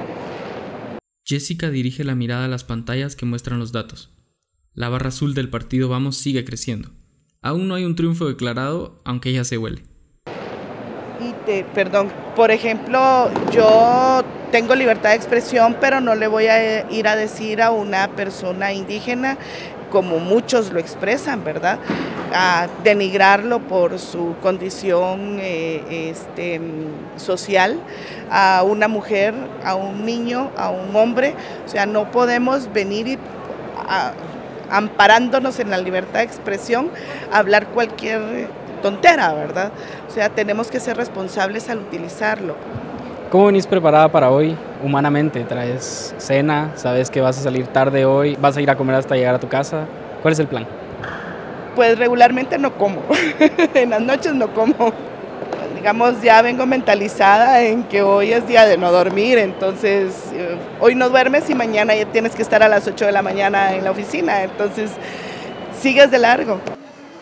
Jessica 1.26 1.70
dirige 1.70 2.04
la 2.04 2.16
mirada 2.16 2.46
a 2.46 2.50
las 2.50 2.66
pantallas 2.66 3.16
que 3.16 3.26
muestran 3.26 3.58
los 3.58 3.72
datos. 3.72 4.12
La 4.74 4.90
barra 4.90 5.08
azul 5.08 5.34
del 5.34 5.50
partido 5.50 5.88
Vamos 5.88 6.18
sigue 6.18 6.44
creciendo. 6.44 6.90
Aún 7.42 7.68
no 7.68 7.76
hay 7.76 7.86
un 7.86 7.96
triunfo 7.96 8.28
declarado, 8.28 9.02
aunque 9.06 9.32
ya 9.32 9.46
se 9.46 9.58
huele. 9.58 9.84
Y 11.22 11.32
te, 11.46 11.64
perdón, 11.64 12.12
por 12.36 12.52
ejemplo, 12.52 13.32
yo 13.52 14.22
tengo 14.52 14.76
libertad 14.76 15.12
de 15.12 15.16
expresión, 15.16 15.78
pero 15.80 16.02
no 16.02 16.14
le 16.16 16.28
voy 16.28 16.48
a 16.48 16.90
ir 16.92 17.08
a 17.08 17.16
decir 17.16 17.62
a 17.62 17.72
una 17.72 18.16
persona 18.16 18.74
indígena 18.74 19.38
como 19.94 20.18
muchos 20.18 20.72
lo 20.72 20.80
expresan, 20.80 21.44
¿verdad? 21.44 21.78
A 22.34 22.68
denigrarlo 22.84 23.60
por 23.60 24.00
su 24.00 24.34
condición 24.42 25.38
eh, 25.40 26.10
este, 26.10 26.60
social, 27.16 27.80
a 28.32 28.64
una 28.66 28.88
mujer, 28.88 29.36
a 29.64 29.76
un 29.76 30.04
niño, 30.04 30.50
a 30.58 30.72
un 30.72 30.96
hombre. 30.96 31.36
O 31.64 31.70
sea, 31.70 31.86
no 31.86 32.10
podemos 32.10 32.74
venir 32.74 33.08
y, 33.08 33.20
amparándonos 34.72 35.60
en 35.60 35.70
la 35.70 35.78
libertad 35.78 36.22
de 36.22 36.26
expresión, 36.26 36.90
hablar 37.32 37.68
cualquier 37.68 38.50
tontera, 38.82 39.32
¿verdad? 39.34 39.72
O 40.10 40.12
sea, 40.12 40.30
tenemos 40.30 40.72
que 40.72 40.80
ser 40.80 40.98
responsables 40.98 41.70
al 41.70 41.78
utilizarlo. 41.78 42.56
¿Cómo 43.34 43.48
venís 43.48 43.66
preparada 43.66 44.12
para 44.12 44.30
hoy 44.30 44.56
humanamente? 44.84 45.44
¿Traes 45.44 46.14
cena? 46.20 46.72
¿Sabes 46.76 47.10
que 47.10 47.20
vas 47.20 47.36
a 47.40 47.42
salir 47.42 47.66
tarde 47.66 48.06
hoy? 48.06 48.38
¿Vas 48.40 48.56
a 48.58 48.62
ir 48.62 48.70
a 48.70 48.78
comer 48.78 48.96
hasta 48.96 49.16
llegar 49.16 49.34
a 49.34 49.40
tu 49.40 49.48
casa? 49.48 49.88
¿Cuál 50.22 50.34
es 50.34 50.40
el 50.40 50.46
plan? 50.46 50.68
Pues 51.76 51.98
regularmente 51.98 52.60
no 52.60 52.78
como. 52.78 53.02
en 53.74 53.90
las 53.90 54.02
noches 54.02 54.36
no 54.36 54.54
como. 54.54 54.94
Digamos, 55.76 56.22
ya 56.22 56.44
vengo 56.44 56.68
mentalizada 56.68 57.64
en 57.64 57.86
que 57.86 58.04
hoy 58.04 58.34
es 58.34 58.48
día 58.48 58.68
de 58.68 58.78
no 58.78 58.92
dormir, 58.92 59.40
entonces 59.40 60.14
eh, 60.34 60.56
hoy 60.80 60.94
no 60.94 61.10
duermes 61.10 61.50
y 61.50 61.56
mañana 61.56 61.96
ya 61.96 62.06
tienes 62.06 62.36
que 62.36 62.44
estar 62.44 62.62
a 62.62 62.68
las 62.68 62.88
8 62.88 63.08
de 63.08 63.14
la 63.14 63.24
mañana 63.24 63.74
en 63.74 63.84
la 63.84 63.90
oficina, 63.90 64.44
entonces 64.44 64.92
sigues 65.82 66.12
de 66.12 66.20
largo. 66.20 66.60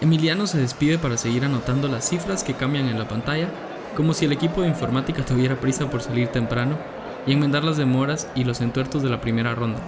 Emiliano 0.02 0.46
se 0.46 0.58
despide 0.58 0.98
para 0.98 1.16
seguir 1.16 1.46
anotando 1.46 1.88
las 1.88 2.10
cifras 2.10 2.44
que 2.44 2.54
cambian 2.54 2.90
en 2.90 3.00
la 3.00 3.08
pantalla 3.08 3.48
como 3.96 4.14
si 4.14 4.26
el 4.26 4.32
equipo 4.32 4.62
de 4.62 4.68
informática 4.68 5.24
tuviera 5.24 5.56
prisa 5.56 5.90
por 5.90 6.02
salir 6.02 6.28
temprano 6.30 6.78
y 7.26 7.34
enmendar 7.34 7.64
las 7.64 7.78
demoras 7.78 8.28
y 8.36 8.44
los 8.44 8.62
entuertos 8.62 9.04
de 9.04 9.10
la 9.10 9.22
primera 9.22 9.54
ronda. 9.54 9.80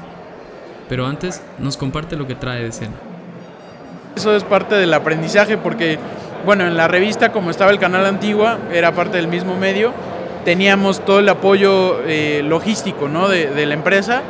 Pero 0.89 1.05
antes 1.07 1.41
nos 1.59 1.77
comparte 1.77 2.15
lo 2.15 2.27
que 2.27 2.35
trae 2.35 2.61
de 2.61 2.69
escena. 2.69 2.93
Eso 4.15 4.35
es 4.35 4.43
parte 4.43 4.75
del 4.75 4.93
aprendizaje 4.93 5.57
porque, 5.57 5.97
bueno, 6.45 6.67
en 6.67 6.77
la 6.77 6.87
revista 6.87 7.31
como 7.31 7.49
estaba 7.49 7.71
el 7.71 7.79
canal 7.79 8.05
Antigua, 8.05 8.59
era 8.71 8.91
parte 8.91 9.17
del 9.17 9.27
mismo 9.27 9.55
medio, 9.57 9.91
teníamos 10.45 11.03
todo 11.03 11.19
el 11.19 11.29
apoyo 11.29 12.01
eh, 12.05 12.43
logístico 12.43 13.07
¿no? 13.07 13.27
de, 13.27 13.65
la 13.65 13.73
empresa, 13.73 14.21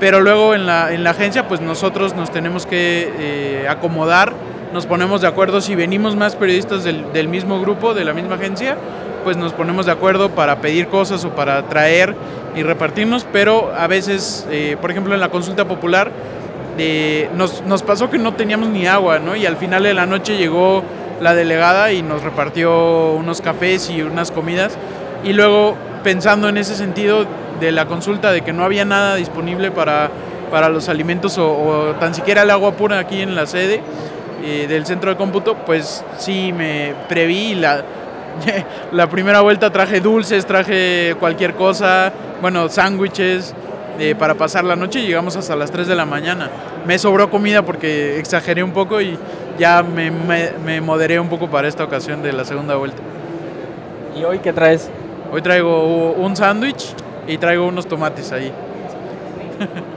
pero 0.00 0.20
luego 0.20 0.54
en 0.54 0.66
la, 0.66 0.92
en 0.92 1.04
la, 1.04 1.10
agencia 1.10 1.48
pues 1.48 1.60
nosotros 1.60 2.14
nos 2.14 2.30
tenemos 2.30 2.66
que 2.66 3.10
eh, 3.18 3.68
acomodar, 3.68 4.32
nos 4.74 4.86
ponemos 4.86 5.20
de 5.20 5.28
acuerdo 5.28 5.60
si 5.60 5.74
venimos 5.74 6.16
más 6.16 6.36
periodistas 6.36 6.84
del, 6.84 7.12
del 7.12 7.28
mismo 7.28 7.60
grupo, 7.60 7.94
de 7.94 8.04
la 8.04 8.12
misma 8.12 8.34
agencia, 8.34 8.76
pues 9.24 9.36
nos 9.36 9.52
ponemos 9.52 9.86
de 9.86 9.92
acuerdo 9.92 10.30
para 10.30 10.60
pedir 10.60 10.88
cosas 10.88 11.24
o 11.24 11.30
para 11.30 11.62
traer 11.68 12.14
y 12.54 12.62
repartirnos, 12.62 13.26
pero 13.32 13.72
a 13.76 13.86
veces, 13.86 14.46
eh, 14.50 14.76
por 14.80 14.90
ejemplo, 14.90 15.14
en 15.14 15.20
la 15.20 15.30
consulta 15.30 15.66
popular, 15.66 16.10
eh, 16.78 17.28
nos, 17.34 17.62
nos, 17.62 17.82
pasó 17.82 18.10
que 18.10 18.18
no 18.18 18.34
teníamos 18.34 18.68
ni 18.68 18.86
agua, 18.86 19.18
¿no? 19.18 19.36
Y 19.36 19.46
al 19.46 19.56
final 19.56 19.82
de 19.82 19.94
la 19.94 20.06
noche 20.06 20.36
llegó 20.36 20.82
la 21.20 21.34
delegada 21.34 21.92
y 21.92 22.02
nos 22.02 22.22
repartió 22.22 23.12
unos 23.12 23.40
cafés 23.40 23.90
y 23.90 24.02
unas 24.02 24.30
comidas. 24.30 24.76
Y 25.24 25.32
luego, 25.32 25.76
pensando 26.02 26.48
en 26.48 26.56
ese 26.56 26.74
sentido 26.74 27.26
de 27.60 27.72
la 27.72 27.86
consulta, 27.86 28.32
de 28.32 28.42
que 28.42 28.52
no 28.52 28.64
había 28.64 28.84
nada 28.84 29.14
disponible 29.14 29.70
para, 29.70 30.10
para 30.50 30.68
los 30.68 30.88
alimentos 30.88 31.38
o, 31.38 31.94
tan 32.00 32.14
siquiera 32.14 32.42
el 32.42 32.50
agua 32.50 32.72
pura 32.72 32.98
aquí 32.98 33.22
en 33.22 33.34
la 33.34 33.46
sede 33.46 33.80
eh, 34.44 34.66
del 34.68 34.84
centro 34.84 35.10
de 35.10 35.16
cómputo, 35.16 35.54
pues 35.64 36.04
sí 36.18 36.52
me 36.52 36.94
preví 37.08 37.54
la 37.54 37.84
la 38.92 39.08
primera 39.08 39.40
vuelta 39.40 39.70
traje 39.70 40.00
dulces, 40.00 40.46
traje 40.46 41.16
cualquier 41.18 41.54
cosa, 41.54 42.12
bueno, 42.40 42.68
sándwiches 42.68 43.54
eh, 43.98 44.14
para 44.14 44.34
pasar 44.34 44.64
la 44.64 44.74
noche 44.74 45.00
y 45.00 45.06
llegamos 45.06 45.36
hasta 45.36 45.54
las 45.54 45.70
3 45.70 45.86
de 45.86 45.94
la 45.94 46.06
mañana. 46.06 46.50
Me 46.86 46.98
sobró 46.98 47.30
comida 47.30 47.62
porque 47.62 48.18
exageré 48.18 48.62
un 48.62 48.72
poco 48.72 49.00
y 49.00 49.18
ya 49.58 49.82
me, 49.82 50.10
me, 50.10 50.80
moderé 50.80 51.20
un 51.20 51.28
poco 51.28 51.50
para 51.50 51.68
esta 51.68 51.84
ocasión 51.84 52.22
de 52.22 52.32
la 52.32 52.44
segunda 52.44 52.76
vuelta. 52.76 53.02
¿Y 54.18 54.24
hoy 54.24 54.38
qué 54.38 54.52
traes? 54.52 54.90
Hoy 55.30 55.42
traigo 55.42 56.12
un 56.12 56.36
sándwich 56.36 56.94
y 57.26 57.38
traigo 57.38 57.66
unos 57.66 57.86
tomates 57.86 58.32
ahí. 58.32 58.52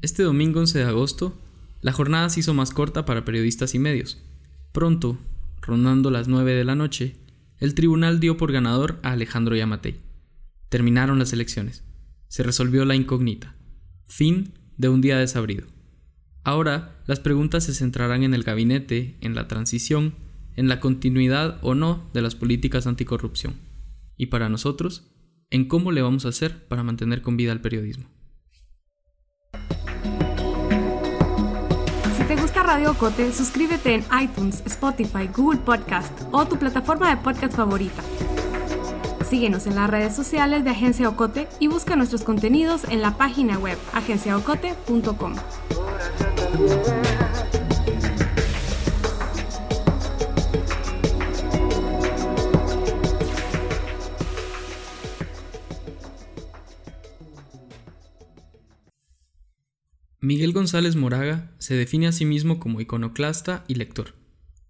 Este 0.00 0.22
domingo 0.22 0.60
11 0.60 0.78
de 0.78 0.84
agosto, 0.84 1.32
la 1.80 1.90
jornada 1.90 2.28
se 2.28 2.38
hizo 2.38 2.54
más 2.54 2.70
corta 2.70 3.04
para 3.04 3.24
periodistas 3.24 3.74
y 3.74 3.80
medios. 3.80 4.22
Pronto, 4.70 5.16
Rondando 5.62 6.10
las 6.10 6.28
9 6.28 6.54
de 6.54 6.64
la 6.64 6.74
noche, 6.74 7.16
el 7.58 7.74
tribunal 7.74 8.20
dio 8.20 8.36
por 8.36 8.52
ganador 8.52 9.00
a 9.02 9.12
Alejandro 9.12 9.56
Yamatei. 9.56 10.00
Terminaron 10.68 11.18
las 11.18 11.32
elecciones. 11.32 11.84
Se 12.28 12.42
resolvió 12.42 12.84
la 12.84 12.94
incógnita. 12.94 13.56
Fin 14.06 14.52
de 14.76 14.88
un 14.88 15.00
día 15.00 15.18
desabrido. 15.18 15.66
Ahora, 16.44 17.02
las 17.06 17.20
preguntas 17.20 17.64
se 17.64 17.74
centrarán 17.74 18.22
en 18.22 18.34
el 18.34 18.42
gabinete, 18.42 19.16
en 19.20 19.34
la 19.34 19.48
transición, 19.48 20.14
en 20.56 20.68
la 20.68 20.80
continuidad 20.80 21.58
o 21.62 21.74
no 21.74 22.08
de 22.14 22.22
las 22.22 22.34
políticas 22.34 22.86
anticorrupción. 22.86 23.54
Y 24.16 24.26
para 24.26 24.48
nosotros, 24.48 25.10
en 25.50 25.66
cómo 25.66 25.92
le 25.92 26.02
vamos 26.02 26.26
a 26.26 26.30
hacer 26.30 26.66
para 26.68 26.82
mantener 26.82 27.22
con 27.22 27.36
vida 27.36 27.52
al 27.52 27.60
periodismo. 27.60 28.17
Radio 32.68 32.90
Ocote, 32.90 33.32
suscríbete 33.32 33.94
en 33.94 34.04
iTunes, 34.22 34.62
Spotify, 34.66 35.26
Google 35.34 35.58
Podcast 35.58 36.12
o 36.32 36.44
tu 36.44 36.58
plataforma 36.58 37.08
de 37.08 37.16
podcast 37.16 37.54
favorita. 37.54 38.02
Síguenos 39.26 39.66
en 39.66 39.74
las 39.74 39.88
redes 39.88 40.14
sociales 40.14 40.64
de 40.64 40.70
Agencia 40.70 41.08
Ocote 41.08 41.48
y 41.60 41.68
busca 41.68 41.96
nuestros 41.96 42.24
contenidos 42.24 42.84
en 42.84 43.00
la 43.00 43.16
página 43.16 43.58
web 43.58 43.78
agenciaocote.com. 43.94 45.34
Miguel 60.28 60.52
González 60.52 60.94
Moraga 60.94 61.54
se 61.58 61.74
define 61.74 62.06
a 62.06 62.12
sí 62.12 62.26
mismo 62.26 62.60
como 62.60 62.82
iconoclasta 62.82 63.64
y 63.66 63.76
lector, 63.76 64.12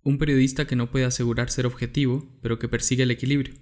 un 0.04 0.16
periodista 0.16 0.68
que 0.68 0.76
no 0.76 0.88
puede 0.88 1.04
asegurar 1.04 1.50
ser 1.50 1.66
objetivo, 1.66 2.38
pero 2.40 2.60
que 2.60 2.68
persigue 2.68 3.02
el 3.02 3.10
equilibrio. 3.10 3.54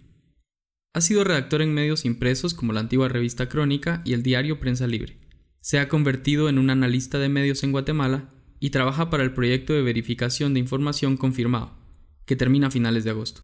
Ha 0.93 1.01
sido 1.01 1.25
redactor 1.25 1.63
en 1.63 1.73
medios 1.73 2.05
impresos 2.05 2.53
como 2.53 2.75
la 2.75 2.81
antigua 2.81 3.09
revista 3.09 3.49
Crónica 3.49 4.03
y 4.05 4.13
el 4.13 4.23
diario 4.23 4.61
Prensa 4.61 4.87
Libre. 4.87 5.17
Se 5.63 5.79
ha 5.79 5.89
convertido 5.89 6.51
en 6.51 6.59
un 6.59 6.69
analista 6.69 7.19
de 7.19 7.31
medios 7.31 7.63
en 7.63 7.73
Guatemala 7.73 8.29
y 8.61 8.69
trabaja 8.69 9.09
para 9.09 9.23
el 9.23 9.33
proyecto 9.33 9.73
de 9.73 9.81
verificación 9.81 10.53
de 10.53 10.61
información 10.61 11.17
confirmado, 11.17 11.79
que 12.27 12.37
termina 12.37 12.67
a 12.67 12.71
finales 12.71 13.05
de 13.05 13.11
agosto. 13.13 13.41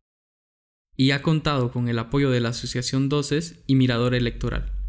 Y 0.95 1.13
ha 1.13 1.23
contado 1.23 1.71
con 1.71 1.89
el 1.89 1.99
apoyo 1.99 2.31
de 2.31 2.41
la 2.41 2.51
Asociación 2.51 3.09
Doces 3.09 3.65
y 3.67 3.77
Mirador 3.77 4.15
Electoral. 4.15 4.82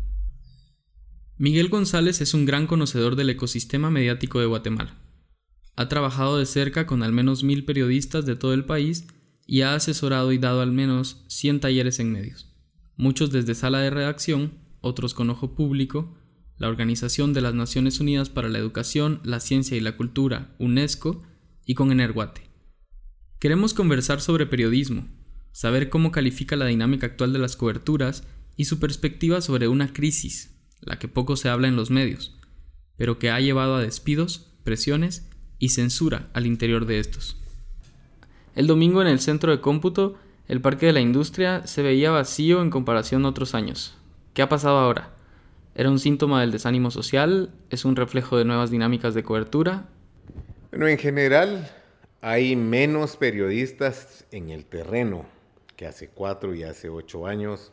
Miguel 1.40 1.70
González 1.70 2.22
es 2.22 2.36
un 2.36 2.46
gran 2.46 2.68
conocedor 2.68 3.16
del 3.16 3.32
ecosistema 3.32 3.90
mediático 3.90 4.40
de 4.40 4.46
Guatemala. 4.46 4.96
Ha 5.76 5.90
trabajado 5.90 6.38
de 6.38 6.46
cerca 6.46 6.86
con 6.86 7.02
al 7.02 7.12
menos 7.12 7.44
mil 7.44 7.66
periodistas 7.66 8.28
de 8.28 8.36
todo 8.36 8.54
el 8.54 8.66
país 8.66 9.08
y 9.48 9.62
ha 9.62 9.74
asesorado 9.74 10.32
y 10.32 10.38
dado 10.38 10.62
al 10.62 10.72
menos 10.72 11.26
100 11.30 11.62
talleres 11.62 12.00
en 12.00 12.12
medios, 12.12 12.54
muchos 12.98 13.32
desde 13.32 13.56
sala 13.56 13.80
de 13.80 13.90
redacción, 13.90 14.60
otros 14.80 15.16
con 15.16 15.32
ojo 15.32 15.56
público, 15.56 16.16
la 16.60 16.70
Organización 16.70 17.34
de 17.34 17.42
las 17.42 17.56
Naciones 17.56 18.00
Unidas 18.00 18.30
para 18.30 18.48
la 18.48 18.60
Educación, 18.60 19.20
la 19.24 19.40
Ciencia 19.40 19.76
y 19.76 19.82
la 19.82 19.98
Cultura, 19.98 20.56
UNESCO, 20.60 21.24
y 21.66 21.74
con 21.74 21.92
Energuate. 21.92 22.42
Queremos 23.40 23.74
conversar 23.74 24.22
sobre 24.22 24.46
periodismo, 24.46 25.08
saber 25.52 25.90
cómo 25.90 26.12
califica 26.12 26.56
la 26.56 26.68
dinámica 26.68 27.08
actual 27.08 27.34
de 27.34 27.40
las 27.40 27.56
coberturas 27.56 28.24
y 28.56 28.66
su 28.66 28.80
perspectiva 28.80 29.42
sobre 29.42 29.68
una 29.68 29.94
crisis, 29.94 30.53
la 30.86 31.00
que 31.00 31.08
poco 31.08 31.36
se 31.36 31.50
habla 31.50 31.68
en 31.68 31.76
los 31.76 31.92
medios, 31.92 32.38
pero 32.98 33.20
que 33.20 33.30
ha 33.30 33.40
llevado 33.40 33.76
a 33.76 33.82
despidos, 33.82 34.52
presiones 34.64 35.30
y 35.60 35.70
censura 35.70 36.30
al 36.34 36.46
interior 36.46 36.86
de 36.86 37.00
estos. 37.00 37.38
El 38.56 38.68
domingo 38.68 39.02
en 39.02 39.08
el 39.08 39.20
centro 39.20 39.52
de 39.52 39.62
cómputo, 39.62 40.16
el 40.48 40.62
Parque 40.62 40.86
de 40.86 40.94
la 40.94 41.02
Industria 41.02 41.66
se 41.66 41.82
veía 41.82 42.12
vacío 42.12 42.62
en 42.62 42.70
comparación 42.70 43.26
a 43.26 43.30
otros 43.30 43.56
años. 43.56 43.96
¿Qué 44.34 44.42
ha 44.42 44.50
pasado 44.50 44.78
ahora? 44.78 45.14
¿Era 45.76 45.90
un 45.90 46.00
síntoma 46.00 46.42
del 46.42 46.52
desánimo 46.52 46.92
social? 46.92 47.52
¿Es 47.70 47.84
un 47.86 47.96
reflejo 47.96 48.38
de 48.38 48.46
nuevas 48.46 48.70
dinámicas 48.70 49.14
de 49.14 49.24
cobertura? 49.24 49.86
Bueno, 50.70 50.88
en 50.88 50.98
general 50.98 51.72
hay 52.22 52.56
menos 52.56 53.18
periodistas 53.18 54.26
en 54.32 54.50
el 54.50 54.66
terreno 54.66 55.26
que 55.76 55.88
hace 55.88 56.10
cuatro 56.10 56.54
y 56.54 56.64
hace 56.64 56.90
ocho 56.90 57.26
años. 57.26 57.72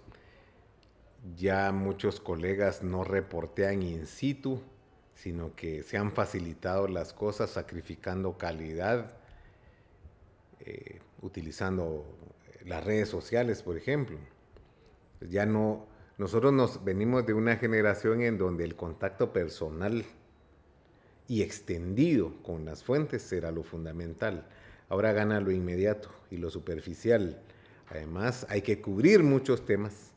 Ya 1.36 1.70
muchos 1.70 2.18
colegas 2.20 2.82
no 2.82 3.04
reportean 3.04 3.82
in 3.82 4.06
situ, 4.06 4.62
sino 5.14 5.54
que 5.54 5.82
se 5.82 5.98
han 5.98 6.12
facilitado 6.12 6.88
las 6.88 7.12
cosas 7.12 7.50
sacrificando 7.50 8.38
calidad, 8.38 9.18
eh, 10.60 11.00
utilizando 11.20 12.06
las 12.64 12.84
redes 12.84 13.08
sociales, 13.08 13.62
por 13.62 13.76
ejemplo. 13.76 14.16
Ya 15.20 15.44
no, 15.44 15.86
nosotros 16.16 16.54
nos 16.54 16.82
venimos 16.84 17.26
de 17.26 17.34
una 17.34 17.56
generación 17.56 18.22
en 18.22 18.38
donde 18.38 18.64
el 18.64 18.76
contacto 18.76 19.32
personal 19.32 20.06
y 21.28 21.42
extendido 21.42 22.32
con 22.42 22.64
las 22.64 22.82
fuentes 22.82 23.30
era 23.32 23.50
lo 23.50 23.62
fundamental. 23.62 24.48
Ahora 24.88 25.12
gana 25.12 25.38
lo 25.40 25.50
inmediato 25.50 26.10
y 26.30 26.38
lo 26.38 26.50
superficial. 26.50 27.42
Además, 27.90 28.46
hay 28.48 28.62
que 28.62 28.80
cubrir 28.80 29.22
muchos 29.22 29.66
temas 29.66 30.10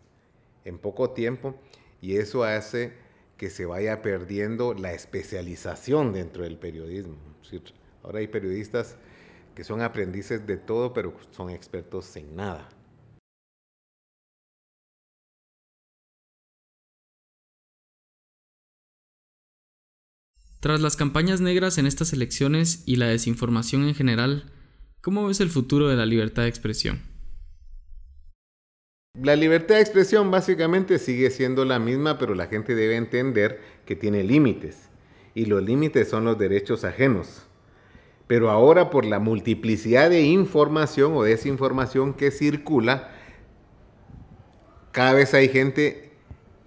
en 0.65 0.77
poco 0.79 1.11
tiempo 1.11 1.55
y 2.01 2.17
eso 2.17 2.43
hace 2.43 2.93
que 3.37 3.49
se 3.49 3.65
vaya 3.65 4.01
perdiendo 4.01 4.73
la 4.73 4.93
especialización 4.93 6.13
dentro 6.13 6.43
del 6.43 6.57
periodismo. 6.57 7.17
Ahora 8.03 8.19
hay 8.19 8.27
periodistas 8.27 8.97
que 9.55 9.63
son 9.63 9.81
aprendices 9.81 10.45
de 10.45 10.57
todo, 10.57 10.93
pero 10.93 11.13
son 11.31 11.49
expertos 11.49 12.15
en 12.15 12.35
nada. 12.35 12.69
Tras 20.59 20.79
las 20.79 20.95
campañas 20.95 21.41
negras 21.41 21.77
en 21.77 21.85
estas 21.85 22.13
elecciones 22.13 22.83
y 22.85 22.95
la 22.95 23.07
desinformación 23.07 23.85
en 23.85 23.95
general, 23.95 24.49
¿cómo 25.01 25.27
ves 25.27 25.41
el 25.41 25.49
futuro 25.49 25.89
de 25.89 25.97
la 25.97 26.05
libertad 26.05 26.43
de 26.43 26.47
expresión? 26.47 27.12
La 29.21 29.35
libertad 29.35 29.75
de 29.75 29.81
expresión 29.81 30.31
básicamente 30.31 30.97
sigue 30.97 31.29
siendo 31.29 31.65
la 31.65 31.77
misma, 31.77 32.17
pero 32.17 32.33
la 32.33 32.47
gente 32.47 32.73
debe 32.73 32.95
entender 32.95 33.61
que 33.85 33.95
tiene 33.95 34.23
límites. 34.23 34.89
Y 35.35 35.45
los 35.45 35.61
límites 35.61 36.09
son 36.09 36.25
los 36.25 36.39
derechos 36.39 36.83
ajenos. 36.83 37.43
Pero 38.25 38.49
ahora 38.49 38.89
por 38.89 39.05
la 39.05 39.19
multiplicidad 39.19 40.09
de 40.09 40.21
información 40.21 41.13
o 41.13 41.21
desinformación 41.21 42.15
que 42.15 42.31
circula, 42.31 43.11
cada 44.91 45.13
vez 45.13 45.35
hay 45.35 45.47
gente 45.47 46.13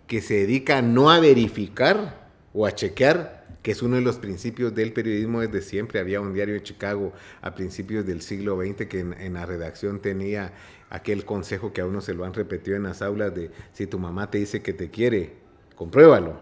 que 0.06 0.22
se 0.22 0.34
dedica 0.34 0.82
no 0.82 1.10
a 1.10 1.18
verificar 1.18 2.28
o 2.54 2.64
a 2.64 2.72
chequear 2.72 3.36
que 3.66 3.72
es 3.72 3.82
uno 3.82 3.96
de 3.96 4.02
los 4.02 4.18
principios 4.18 4.76
del 4.76 4.92
periodismo 4.92 5.40
desde 5.40 5.60
siempre. 5.60 5.98
Había 5.98 6.20
un 6.20 6.32
diario 6.32 6.54
en 6.54 6.62
Chicago 6.62 7.12
a 7.42 7.56
principios 7.56 8.06
del 8.06 8.22
siglo 8.22 8.56
XX 8.56 8.86
que 8.86 9.00
en, 9.00 9.34
la 9.34 9.44
redacción 9.44 10.00
tenía 10.00 10.52
aquel 10.90 11.24
consejo 11.24 11.72
que 11.72 11.80
a 11.80 11.86
uno 11.86 12.00
se 12.00 12.14
lo 12.14 12.24
han 12.24 12.34
repetido 12.34 12.76
en 12.76 12.84
las 12.84 13.02
aulas 13.02 13.34
de 13.34 13.50
si 13.72 13.86
tu 13.86 13.98
mamá 13.98 14.30
te 14.30 14.38
dice 14.38 14.62
que 14.62 14.72
te 14.72 14.90
quiere, 14.90 15.36
compruébalo. 15.74 16.40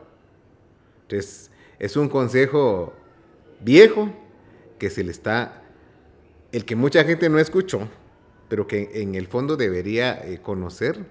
Entonces, 1.03 1.51
es 1.79 1.97
un 1.97 2.09
consejo 2.09 2.95
viejo 3.61 4.13
que 4.79 4.91
se 4.91 5.05
le 5.05 5.11
está, 5.11 5.63
el 6.53 6.65
que 6.65 6.77
mucha 6.77 7.05
gente 7.05 7.29
no 7.29 7.39
escuchó, 7.39 7.89
pero 8.49 8.67
que 8.67 8.91
en 8.95 9.15
el 9.15 9.27
fondo 9.27 9.57
debería 9.57 10.15
eh, 10.25 10.41
conocer 10.41 11.05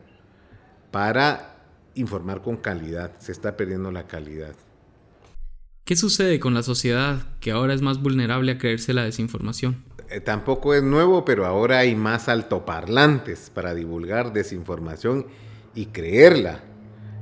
para 0.91 1.65
informar 1.95 2.41
con 2.41 2.57
calidad. 2.57 3.11
Se 3.19 3.31
está 3.31 3.57
perdiendo 3.57 3.91
la 3.91 4.07
calidad. 4.07 4.55
¿Qué 5.85 5.95
sucede 5.95 6.39
con 6.39 6.53
la 6.53 6.63
sociedad 6.63 7.27
que 7.41 7.51
ahora 7.51 7.73
es 7.73 7.81
más 7.81 8.01
vulnerable 8.01 8.53
a 8.53 8.57
creerse 8.57 8.93
la 8.93 9.03
desinformación? 9.03 9.83
Eh, 10.13 10.21
tampoco 10.21 10.75
es 10.75 10.83
nuevo, 10.83 11.25
pero 11.25 11.43
ahora 11.47 11.79
hay 11.79 11.95
más 11.95 12.29
altoparlantes 12.29 13.49
para 13.49 13.73
divulgar 13.73 14.31
desinformación 14.31 15.25
y 15.73 15.87
creerla. 15.87 16.59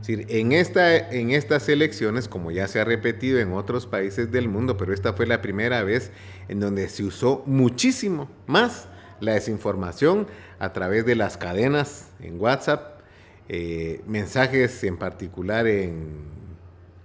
Es 0.02 0.08
decir, 0.08 0.26
en, 0.28 0.52
esta, 0.52 0.98
en 0.98 1.32
estas 1.32 1.70
elecciones, 1.70 2.28
como 2.28 2.52
ya 2.52 2.68
se 2.68 2.82
ha 2.82 2.84
repetido 2.84 3.40
en 3.40 3.54
otros 3.54 3.88
países 3.88 4.30
del 4.30 4.50
mundo, 4.50 4.76
pero 4.76 4.94
esta 4.94 5.14
fue 5.14 5.26
la 5.26 5.42
primera 5.42 5.84
vez 5.84 6.12
en 6.50 6.60
donde 6.60 6.90
se 6.90 7.06
usó 7.06 7.44
muchísimo 7.46 8.30
más 8.46 8.90
la 9.22 9.36
desinformación 9.36 10.28
a 10.60 10.74
través 10.74 11.06
de 11.06 11.16
las 11.16 11.38
cadenas 11.38 12.10
en 12.20 12.42
WhatsApp, 12.42 13.00
eh, 13.48 14.02
mensajes 14.06 14.84
en 14.84 14.98
particular 14.98 15.66
en 15.66 16.10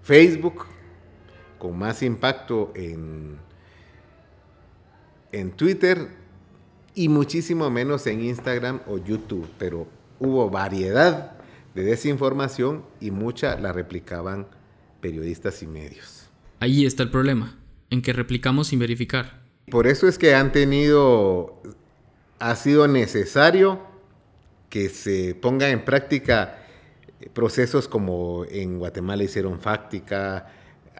Facebook, 0.03 0.67
con 1.59 1.79
más 1.79 2.03
impacto 2.03 2.73
en, 2.75 3.39
en 5.37 5.51
Twitter 5.53 6.09
y 6.95 7.09
muchísimo 7.09 7.69
menos 7.71 8.07
en 8.07 8.25
Instagram 8.25 8.81
o 8.87 8.99
YouTube, 8.99 9.47
pero 9.59 9.87
hubo 10.19 10.49
variedad 10.49 11.33
de 11.75 11.85
desinformación 11.85 12.85
y 13.01 13.11
mucha 13.11 13.59
la 13.61 13.73
replicaban 13.73 14.47
periodistas 15.01 15.63
y 15.63 15.67
medios. 15.67 16.31
Ahí 16.59 16.87
está 16.87 17.03
el 17.03 17.11
problema, 17.11 17.59
en 17.91 18.01
que 18.01 18.15
replicamos 18.15 18.69
sin 18.69 18.79
verificar. 18.79 19.43
Por 19.71 19.87
eso 19.87 20.09
es 20.09 20.17
que 20.17 20.35
han 20.35 20.53
tenido, 20.53 21.61
ha 22.39 22.57
sido 22.57 22.89
necesario 22.89 23.81
que 24.71 24.89
se 24.89 25.35
ponga 25.35 25.69
en 25.69 25.85
práctica 25.85 26.63
procesos 27.35 27.89
como 27.89 28.47
en 28.49 28.79
Guatemala 28.79 29.25
hicieron 29.25 29.61
Fáctica, 29.61 30.47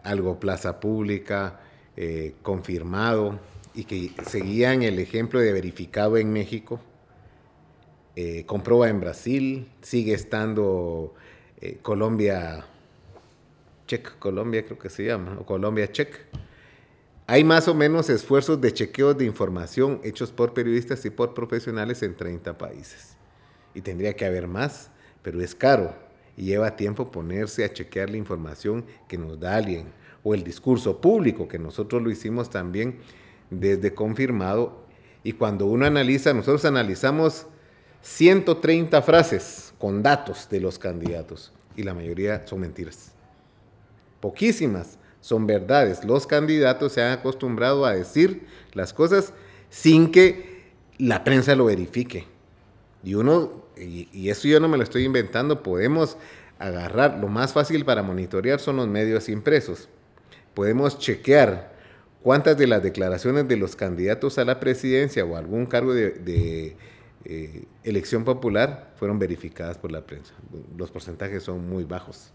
algo 0.03 0.39
plaza 0.39 0.79
pública, 0.79 1.59
eh, 1.95 2.35
confirmado, 2.43 3.39
y 3.77 3.83
que 3.83 4.11
seguían 4.25 4.81
el 4.81 4.97
ejemplo 4.97 5.39
de 5.39 5.53
verificado 5.53 6.17
en 6.17 6.33
México, 6.33 6.79
eh, 8.15 8.43
en 8.49 8.99
Brasil, 8.99 9.69
sigue 9.83 10.15
estando 10.15 11.13
eh, 11.61 11.77
Colombia, 11.83 12.65
Check 13.85 14.17
Colombia 14.17 14.65
creo 14.65 14.79
que 14.79 14.89
se 14.89 15.05
llama, 15.05 15.37
o 15.39 15.45
Colombia 15.45 15.91
Check. 15.91 16.09
Hay 17.27 17.43
más 17.43 17.67
o 17.67 17.75
menos 17.75 18.09
esfuerzos 18.09 18.59
de 18.59 18.73
chequeo 18.73 19.13
de 19.13 19.25
información 19.25 20.01
hechos 20.03 20.31
por 20.31 20.55
periodistas 20.55 21.05
y 21.05 21.11
por 21.11 21.35
profesionales 21.35 22.01
en 22.01 22.15
30 22.15 22.57
países. 22.57 23.15
Y 23.75 23.81
tendría 23.81 24.15
que 24.15 24.25
haber 24.25 24.47
más, 24.47 24.89
pero 25.21 25.39
es 25.39 25.53
caro 25.53 25.93
y 26.35 26.45
lleva 26.45 26.75
tiempo 26.75 27.11
ponerse 27.11 27.63
a 27.63 27.71
chequear 27.71 28.09
la 28.09 28.17
información 28.17 28.85
que 29.07 29.19
nos 29.19 29.39
da 29.39 29.55
alguien 29.55 29.93
o 30.23 30.33
el 30.33 30.43
discurso 30.43 30.99
público, 30.99 31.47
que 31.47 31.59
nosotros 31.59 32.01
lo 32.01 32.09
hicimos 32.09 32.49
también 32.49 32.97
desde 33.49 33.93
confirmado. 33.93 34.85
Y 35.23 35.33
cuando 35.33 35.65
uno 35.65 35.85
analiza, 35.85 36.33
nosotros 36.33 36.65
analizamos 36.65 37.47
130 38.01 39.01
frases 39.01 39.73
con 39.77 40.01
datos 40.01 40.47
de 40.49 40.61
los 40.61 40.79
candidatos 40.79 41.51
y 41.75 41.83
la 41.83 41.93
mayoría 41.93 42.45
son 42.45 42.61
mentiras. 42.61 43.11
Poquísimas 44.19 44.97
son 45.21 45.45
verdades. 45.45 46.03
Los 46.03 46.25
candidatos 46.25 46.93
se 46.93 47.01
han 47.01 47.11
acostumbrado 47.11 47.85
a 47.85 47.93
decir 47.93 48.47
las 48.73 48.93
cosas 48.93 49.33
sin 49.69 50.11
que 50.11 50.71
la 50.97 51.23
prensa 51.23 51.55
lo 51.55 51.65
verifique. 51.65 52.25
Y 53.03 53.13
uno 53.13 53.67
y, 53.79 54.29
eso 54.29 54.47
yo 54.47 54.59
no 54.59 54.67
me 54.67 54.77
lo 54.77 54.83
estoy 54.83 55.03
inventando, 55.03 55.61
podemos 55.61 56.17
agarrar, 56.59 57.19
lo 57.19 57.27
más 57.27 57.53
fácil 57.53 57.85
para 57.85 58.01
monitorear 58.01 58.59
son 58.59 58.77
los 58.77 58.87
medios 58.87 59.29
impresos. 59.29 59.89
Podemos 60.53 60.97
chequear 60.97 61.76
cuántas 62.27 62.57
de 62.57 62.67
las 62.67 62.83
declaraciones 62.83 63.47
de 63.47 63.55
los 63.55 63.77
candidatos 63.77 64.37
a 64.37 64.43
la 64.43 64.59
presidencia 64.59 65.23
o 65.23 65.37
algún 65.37 65.65
cargo 65.65 65.93
de, 65.93 66.75
eh, 67.23 67.63
elección 67.85 68.25
popular 68.25 68.93
fueron 68.97 69.17
verificadas 69.17 69.77
por 69.77 69.93
la 69.93 70.05
prensa. 70.05 70.33
Los 70.77 70.91
porcentajes 70.91 71.43
son 71.43 71.69
muy 71.69 71.85
bajos. 71.85 72.33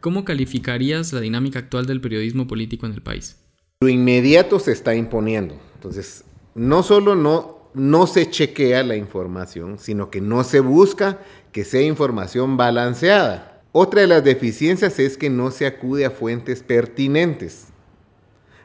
¿Cómo 0.00 0.26
calificarías 0.26 1.14
la 1.14 1.20
dinámica 1.20 1.60
actual 1.60 1.86
del 1.86 2.02
periodismo 2.02 2.46
político 2.46 2.84
en 2.84 2.92
el 2.92 3.00
país? 3.00 3.38
Lo 3.80 3.88
inmediato 3.88 4.58
se 4.58 4.72
está 4.72 4.94
imponiendo. 4.94 5.58
Entonces, 5.76 6.24
no 6.54 6.82
solo 6.82 7.14
no, 7.14 7.70
no 7.72 8.06
se 8.06 8.28
chequea 8.28 8.82
la 8.82 8.96
información, 8.96 9.78
sino 9.78 10.10
que 10.10 10.20
no 10.20 10.44
se 10.44 10.60
busca 10.60 11.20
que 11.52 11.64
sea 11.64 11.80
información 11.80 12.58
balanceada. 12.58 13.62
Otra 13.72 14.02
de 14.02 14.08
las 14.08 14.24
deficiencias 14.24 14.98
es 14.98 15.16
que 15.16 15.30
no 15.30 15.50
se 15.52 15.64
acude 15.64 16.04
a 16.04 16.10
fuentes 16.10 16.62
pertinentes. 16.62 17.71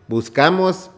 Buscamos 0.08 0.92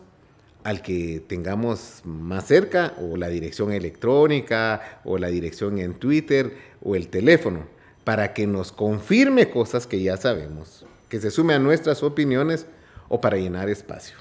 al 0.63 0.81
que 0.81 1.23
tengamos 1.25 2.01
más 2.03 2.45
cerca, 2.45 2.93
o 2.99 3.17
la 3.17 3.29
dirección 3.29 3.71
electrónica, 3.71 5.01
o 5.03 5.17
la 5.17 5.29
dirección 5.29 5.79
en 5.79 5.95
Twitter, 5.95 6.53
o 6.81 6.95
el 6.95 7.07
teléfono 7.07 7.65
para 8.03 8.33
que 8.33 8.47
nos 8.47 8.71
confirme 8.71 9.49
cosas 9.49 9.87
que 9.87 10.01
ya 10.01 10.17
sabemos, 10.17 10.85
que 11.09 11.19
se 11.19 11.31
sume 11.31 11.53
a 11.53 11.59
nuestras 11.59 12.03
opiniones 12.03 12.65
o 13.07 13.21
para 13.21 13.37
llenar 13.37 13.69
espacio. 13.69 14.17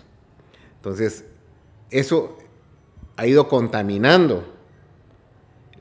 Entonces, 0.77 1.25
eso 1.91 2.39
ha 3.17 3.27
ido 3.27 3.49
contaminando 3.49 4.45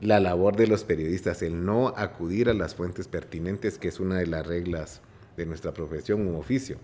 la 0.00 0.20
labor 0.20 0.56
de 0.56 0.66
los 0.66 0.84
periodistas, 0.84 1.42
el 1.42 1.64
no 1.64 1.88
acudir 1.96 2.48
a 2.48 2.54
las 2.54 2.74
fuentes 2.74 3.08
pertinentes, 3.08 3.78
que 3.78 3.88
es 3.88 4.00
una 4.00 4.16
de 4.16 4.26
las 4.26 4.46
reglas 4.46 5.00
de 5.36 5.46
nuestra 5.46 5.72
profesión 5.72 6.26
u 6.28 6.38
oficio. 6.38 6.78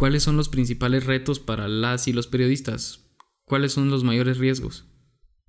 ¿Cuáles 0.00 0.22
son 0.22 0.38
los 0.38 0.48
principales 0.48 1.04
retos 1.04 1.40
para 1.40 1.68
las 1.68 2.08
y 2.08 2.14
los 2.14 2.26
periodistas? 2.26 3.04
¿Cuáles 3.44 3.72
son 3.72 3.90
los 3.90 4.02
mayores 4.02 4.38
riesgos? 4.38 4.86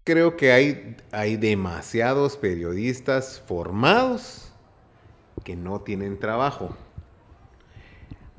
Creo 0.03 0.35
que 0.35 0.51
hay, 0.51 0.97
hay 1.13 1.37
demasiados 1.37 2.35
periodistas 2.35 3.41
formados 3.47 4.51
que 5.45 5.55
no 5.55 5.79
tienen 5.79 6.19
trabajo. 6.19 6.75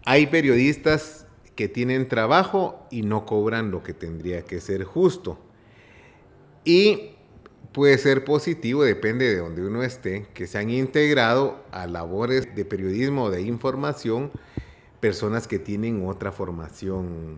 Hay 0.04 0.26
periodistas 0.26 1.26
que 1.56 1.68
tienen 1.68 2.06
trabajo 2.08 2.86
y 2.90 3.00
no 3.00 3.24
cobran 3.24 3.70
lo 3.70 3.82
que 3.82 3.94
tendría 3.94 4.42
que 4.42 4.60
ser 4.60 4.84
justo. 4.84 5.38
Y 6.62 7.12
puede 7.72 7.96
ser 7.96 8.26
positivo, 8.26 8.84
depende 8.84 9.30
de 9.30 9.38
donde 9.38 9.66
uno 9.66 9.82
esté, 9.82 10.26
que 10.34 10.46
se 10.46 10.58
han 10.58 10.68
integrado 10.68 11.64
a 11.70 11.86
labores 11.86 12.54
de 12.54 12.66
periodismo 12.66 13.30
de 13.30 13.40
información 13.40 14.30
personas 15.02 15.48
que 15.48 15.58
tienen 15.58 16.06
otra 16.06 16.30
formación 16.30 17.34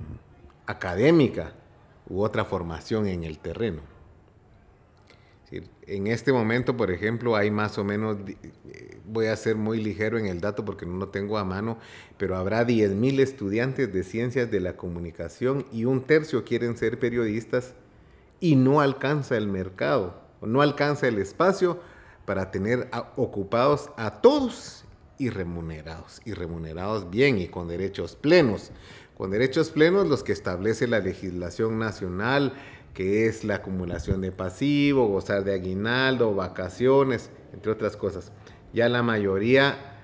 académica 0.66 1.54
u 2.06 2.20
otra 2.20 2.44
formación 2.44 3.06
en 3.06 3.24
el 3.24 3.38
terreno. 3.38 3.80
En 5.86 6.06
este 6.08 6.30
momento, 6.30 6.76
por 6.76 6.90
ejemplo, 6.90 7.36
hay 7.36 7.50
más 7.50 7.78
o 7.78 7.84
menos, 7.84 8.18
eh, 8.28 8.98
voy 9.06 9.26
a 9.26 9.36
ser 9.36 9.56
muy 9.56 9.82
ligero 9.82 10.18
en 10.18 10.26
el 10.26 10.42
dato 10.42 10.66
porque 10.66 10.84
no 10.84 10.98
lo 10.98 11.08
tengo 11.08 11.38
a 11.38 11.44
mano, 11.44 11.78
pero 12.18 12.36
habrá 12.36 12.66
10.000 12.66 13.20
estudiantes 13.20 13.90
de 13.90 14.02
ciencias 14.02 14.50
de 14.50 14.60
la 14.60 14.76
comunicación 14.76 15.64
y 15.72 15.86
un 15.86 16.02
tercio 16.02 16.44
quieren 16.44 16.76
ser 16.76 16.98
periodistas 16.98 17.72
y 18.40 18.56
no 18.56 18.82
alcanza 18.82 19.38
el 19.38 19.48
mercado, 19.48 20.20
no 20.42 20.60
alcanza 20.60 21.08
el 21.08 21.16
espacio 21.16 21.80
para 22.26 22.50
tener 22.50 22.90
ocupados 23.16 23.90
a 23.96 24.20
todos 24.20 24.83
y 25.18 25.30
remunerados, 25.30 26.20
y 26.24 26.32
remunerados 26.32 27.10
bien 27.10 27.38
y 27.38 27.48
con 27.48 27.68
derechos 27.68 28.16
plenos. 28.16 28.70
Con 29.16 29.30
derechos 29.30 29.70
plenos 29.70 30.08
los 30.08 30.24
que 30.24 30.32
establece 30.32 30.88
la 30.88 30.98
legislación 30.98 31.78
nacional, 31.78 32.54
que 32.94 33.26
es 33.26 33.44
la 33.44 33.56
acumulación 33.56 34.20
de 34.20 34.32
pasivo, 34.32 35.08
gozar 35.08 35.44
de 35.44 35.54
aguinaldo, 35.54 36.34
vacaciones, 36.34 37.30
entre 37.52 37.72
otras 37.72 37.96
cosas. 37.96 38.32
Ya 38.72 38.88
la 38.88 39.02
mayoría 39.02 39.94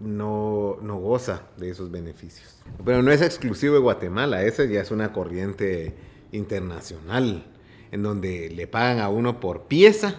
no, 0.00 0.78
no 0.82 0.96
goza 0.98 1.42
de 1.56 1.70
esos 1.70 1.90
beneficios. 1.90 2.62
Pero 2.84 3.02
no 3.02 3.10
es 3.10 3.22
exclusivo 3.22 3.74
de 3.74 3.80
Guatemala, 3.80 4.44
esa 4.44 4.64
ya 4.64 4.80
es 4.80 4.90
una 4.90 5.12
corriente 5.12 5.94
internacional, 6.32 7.46
en 7.90 8.02
donde 8.02 8.50
le 8.50 8.66
pagan 8.66 9.00
a 9.00 9.08
uno 9.08 9.40
por 9.40 9.62
pieza 9.62 10.16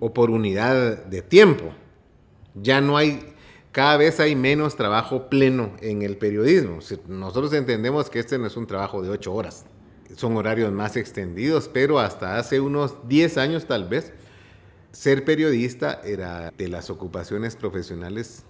o 0.00 0.12
por 0.12 0.30
unidad 0.30 1.04
de 1.06 1.22
tiempo. 1.22 1.72
Ya 2.54 2.80
no 2.80 2.96
hay, 2.96 3.34
cada 3.72 3.96
vez 3.96 4.20
hay 4.20 4.36
menos 4.36 4.76
trabajo 4.76 5.28
pleno 5.28 5.76
en 5.80 6.02
el 6.02 6.16
periodismo. 6.16 6.78
Nosotros 7.08 7.52
entendemos 7.52 8.10
que 8.10 8.18
este 8.18 8.38
no 8.38 8.46
es 8.46 8.56
un 8.56 8.66
trabajo 8.66 9.02
de 9.02 9.10
ocho 9.10 9.32
horas 9.32 9.66
son 10.16 10.36
horarios 10.36 10.72
más 10.72 10.96
extendidos, 10.96 11.68
pero 11.72 11.98
hasta 11.98 12.38
hace 12.38 12.60
unos 12.60 13.08
10 13.08 13.38
años 13.38 13.66
tal 13.66 13.88
vez, 13.88 14.12
ser 14.92 15.24
periodista 15.24 16.00
era 16.04 16.50
de 16.56 16.68
las 16.68 16.90
ocupaciones 16.90 17.56
profesionales 17.56 18.44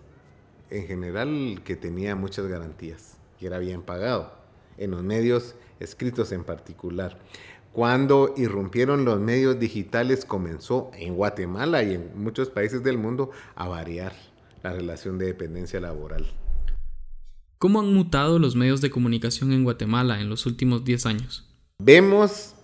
en 0.70 0.86
general 0.86 1.62
que 1.64 1.76
tenía 1.76 2.16
muchas 2.16 2.46
garantías, 2.46 3.16
que 3.38 3.46
era 3.46 3.58
bien 3.58 3.82
pagado, 3.82 4.32
en 4.78 4.90
los 4.90 5.02
medios 5.02 5.54
escritos 5.80 6.32
en 6.32 6.44
particular. 6.44 7.18
Cuando 7.72 8.34
irrumpieron 8.36 9.04
los 9.04 9.18
medios 9.18 9.58
digitales 9.58 10.24
comenzó 10.26 10.90
en 10.94 11.14
Guatemala 11.14 11.82
y 11.82 11.94
en 11.94 12.10
muchos 12.14 12.50
países 12.50 12.82
del 12.82 12.98
mundo 12.98 13.30
a 13.54 13.66
variar 13.66 14.12
la 14.62 14.72
relación 14.72 15.18
de 15.18 15.26
dependencia 15.26 15.80
laboral. 15.80 16.26
¿Cómo 17.58 17.80
han 17.80 17.94
mutado 17.94 18.38
los 18.38 18.56
medios 18.56 18.80
de 18.80 18.90
comunicación 18.90 19.52
en 19.52 19.64
Guatemala 19.64 20.20
en 20.20 20.28
los 20.28 20.46
últimos 20.46 20.84
10 20.84 21.06
años? 21.06 21.48
Vemos 21.78 22.54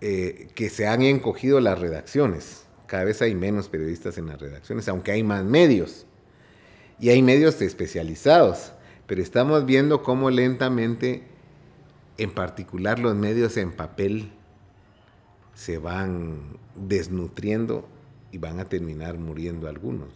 eh, 0.00 0.48
que 0.54 0.68
se 0.68 0.86
han 0.86 1.02
encogido 1.02 1.60
las 1.60 1.78
redacciones. 1.78 2.66
Cada 2.86 3.04
vez 3.04 3.22
hay 3.22 3.34
menos 3.34 3.68
periodistas 3.68 4.18
en 4.18 4.26
las 4.26 4.40
redacciones, 4.40 4.88
aunque 4.88 5.12
hay 5.12 5.22
más 5.22 5.44
medios. 5.44 6.06
Y 6.98 7.10
hay 7.10 7.22
medios 7.22 7.60
especializados. 7.60 8.72
Pero 9.06 9.22
estamos 9.22 9.66
viendo 9.66 10.02
cómo 10.02 10.30
lentamente, 10.30 11.24
en 12.18 12.30
particular 12.30 12.98
los 12.98 13.14
medios 13.14 13.56
en 13.56 13.72
papel, 13.72 14.32
se 15.54 15.78
van 15.78 16.58
desnutriendo 16.74 17.88
y 18.30 18.38
van 18.38 18.60
a 18.60 18.68
terminar 18.68 19.18
muriendo 19.18 19.68
algunos. 19.68 20.08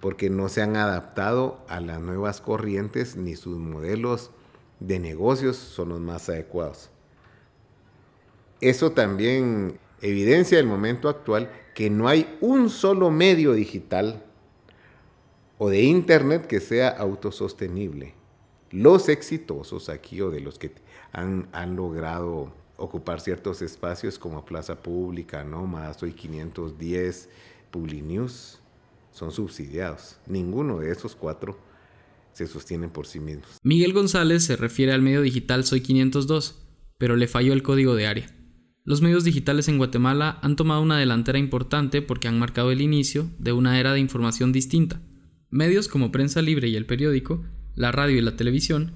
Porque 0.00 0.28
no 0.28 0.48
se 0.48 0.62
han 0.62 0.76
adaptado 0.76 1.64
a 1.68 1.80
las 1.80 2.00
nuevas 2.00 2.40
corrientes 2.40 3.16
ni 3.16 3.34
sus 3.34 3.56
modelos 3.56 4.30
de 4.78 4.98
negocios 4.98 5.56
son 5.56 5.88
los 5.88 6.00
más 6.00 6.28
adecuados. 6.28 6.90
Eso 8.60 8.92
también 8.92 9.78
evidencia 10.00 10.58
el 10.58 10.66
momento 10.66 11.08
actual 11.08 11.50
que 11.74 11.90
no 11.90 12.08
hay 12.08 12.36
un 12.40 12.70
solo 12.70 13.10
medio 13.10 13.52
digital 13.52 14.22
o 15.58 15.70
de 15.70 15.82
internet 15.82 16.46
que 16.46 16.60
sea 16.60 16.88
autosostenible. 16.88 18.14
Los 18.70 19.08
exitosos 19.08 19.88
aquí 19.88 20.20
o 20.20 20.30
de 20.30 20.40
los 20.40 20.58
que 20.58 20.72
han, 21.16 21.76
logrado 21.76 22.52
ocupar 22.76 23.20
ciertos 23.20 23.62
espacios 23.62 24.18
como 24.18 24.44
Plaza 24.44 24.82
Pública, 24.82 25.42
Nómada, 25.44 25.94
Soy 25.94 26.12
510, 26.12 27.30
Publinews, 27.70 28.58
son 29.12 29.32
subsidiados. 29.32 30.18
Ninguno 30.26 30.78
de 30.78 30.92
esos 30.92 31.16
cuatro 31.16 31.58
se 32.34 32.46
sostienen 32.46 32.90
por 32.90 33.06
sí 33.06 33.18
mismos. 33.18 33.58
Miguel 33.62 33.94
González 33.94 34.44
se 34.44 34.56
refiere 34.56 34.92
al 34.92 35.00
medio 35.00 35.22
digital 35.22 35.64
Soy 35.64 35.80
502, 35.80 36.62
pero 36.98 37.16
le 37.16 37.28
falló 37.28 37.54
el 37.54 37.62
código 37.62 37.94
de 37.94 38.06
área. 38.06 38.26
Los 38.84 39.00
medios 39.00 39.24
digitales 39.24 39.68
en 39.68 39.78
Guatemala 39.78 40.38
han 40.42 40.54
tomado 40.54 40.82
una 40.82 40.98
delantera 40.98 41.38
importante 41.38 42.02
porque 42.02 42.28
han 42.28 42.38
marcado 42.38 42.70
el 42.70 42.82
inicio 42.82 43.30
de 43.38 43.52
una 43.52 43.80
era 43.80 43.94
de 43.94 44.00
información 44.00 44.52
distinta. 44.52 45.00
Medios 45.48 45.88
como 45.88 46.12
Prensa 46.12 46.42
Libre 46.42 46.68
y 46.68 46.76
el 46.76 46.84
periódico, 46.84 47.42
la 47.74 47.90
radio 47.90 48.18
y 48.18 48.20
la 48.20 48.36
televisión, 48.36 48.92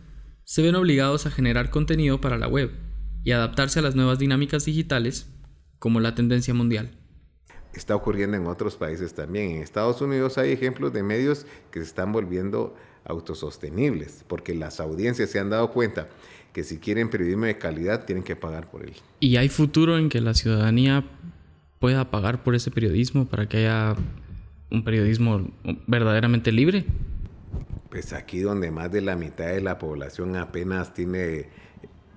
se 0.51 0.63
ven 0.63 0.75
obligados 0.75 1.27
a 1.27 1.31
generar 1.31 1.71
contenido 1.71 2.21
para 2.21 2.37
la 2.37 2.49
web 2.49 2.73
y 3.23 3.31
adaptarse 3.31 3.79
a 3.79 3.83
las 3.83 3.95
nuevas 3.95 4.19
dinámicas 4.19 4.65
digitales, 4.65 5.29
como 5.79 6.01
la 6.01 6.17
tendencia 6.17 6.53
mundial. 6.55 6.91
Está 7.73 7.95
ocurriendo 7.95 8.37
en 8.37 8.49
otros 8.49 8.75
países 8.75 9.15
también. 9.15 9.53
En 9.53 9.63
Estados 9.63 10.01
Unidos 10.01 10.39
hay 10.39 10.51
ejemplos 10.51 10.93
de 10.93 11.05
medios 11.05 11.47
que 11.71 11.79
se 11.79 11.87
están 11.87 12.11
volviendo 12.11 12.75
autosostenibles, 13.05 14.25
porque 14.27 14.57
las 14.57 14.81
audiencias 14.81 15.31
se 15.31 15.39
han 15.39 15.51
dado 15.51 15.71
cuenta 15.71 16.09
que 16.53 16.65
si 16.65 16.79
quieren 16.79 17.11
periodismo 17.11 17.45
de 17.45 17.57
calidad 17.57 18.05
tienen 18.05 18.25
que 18.25 18.35
pagar 18.35 18.69
por 18.69 18.83
él. 18.83 18.95
¿Y 19.21 19.37
hay 19.37 19.51
futuro 19.51 19.99
en 19.99 20.09
que 20.09 20.21
la 20.21 20.35
ciudadanía 20.35 21.05
pueda 21.79 22.11
pagar 22.11 22.43
por 22.43 22.57
ese 22.57 22.73
periodismo 22.73 23.27
para 23.27 23.49
que 23.49 23.59
haya 23.59 23.95
un 24.69 24.83
periodismo 24.83 25.49
verdaderamente 25.87 26.51
libre? 26.51 26.87
Pues 27.91 28.13
aquí 28.13 28.41
donde 28.41 28.71
más 28.71 28.93
de 28.93 29.01
la 29.01 29.17
mitad 29.17 29.47
de 29.47 29.61
la 29.61 29.79
población 29.79 30.37
apenas 30.37 30.95
tiene 30.95 31.49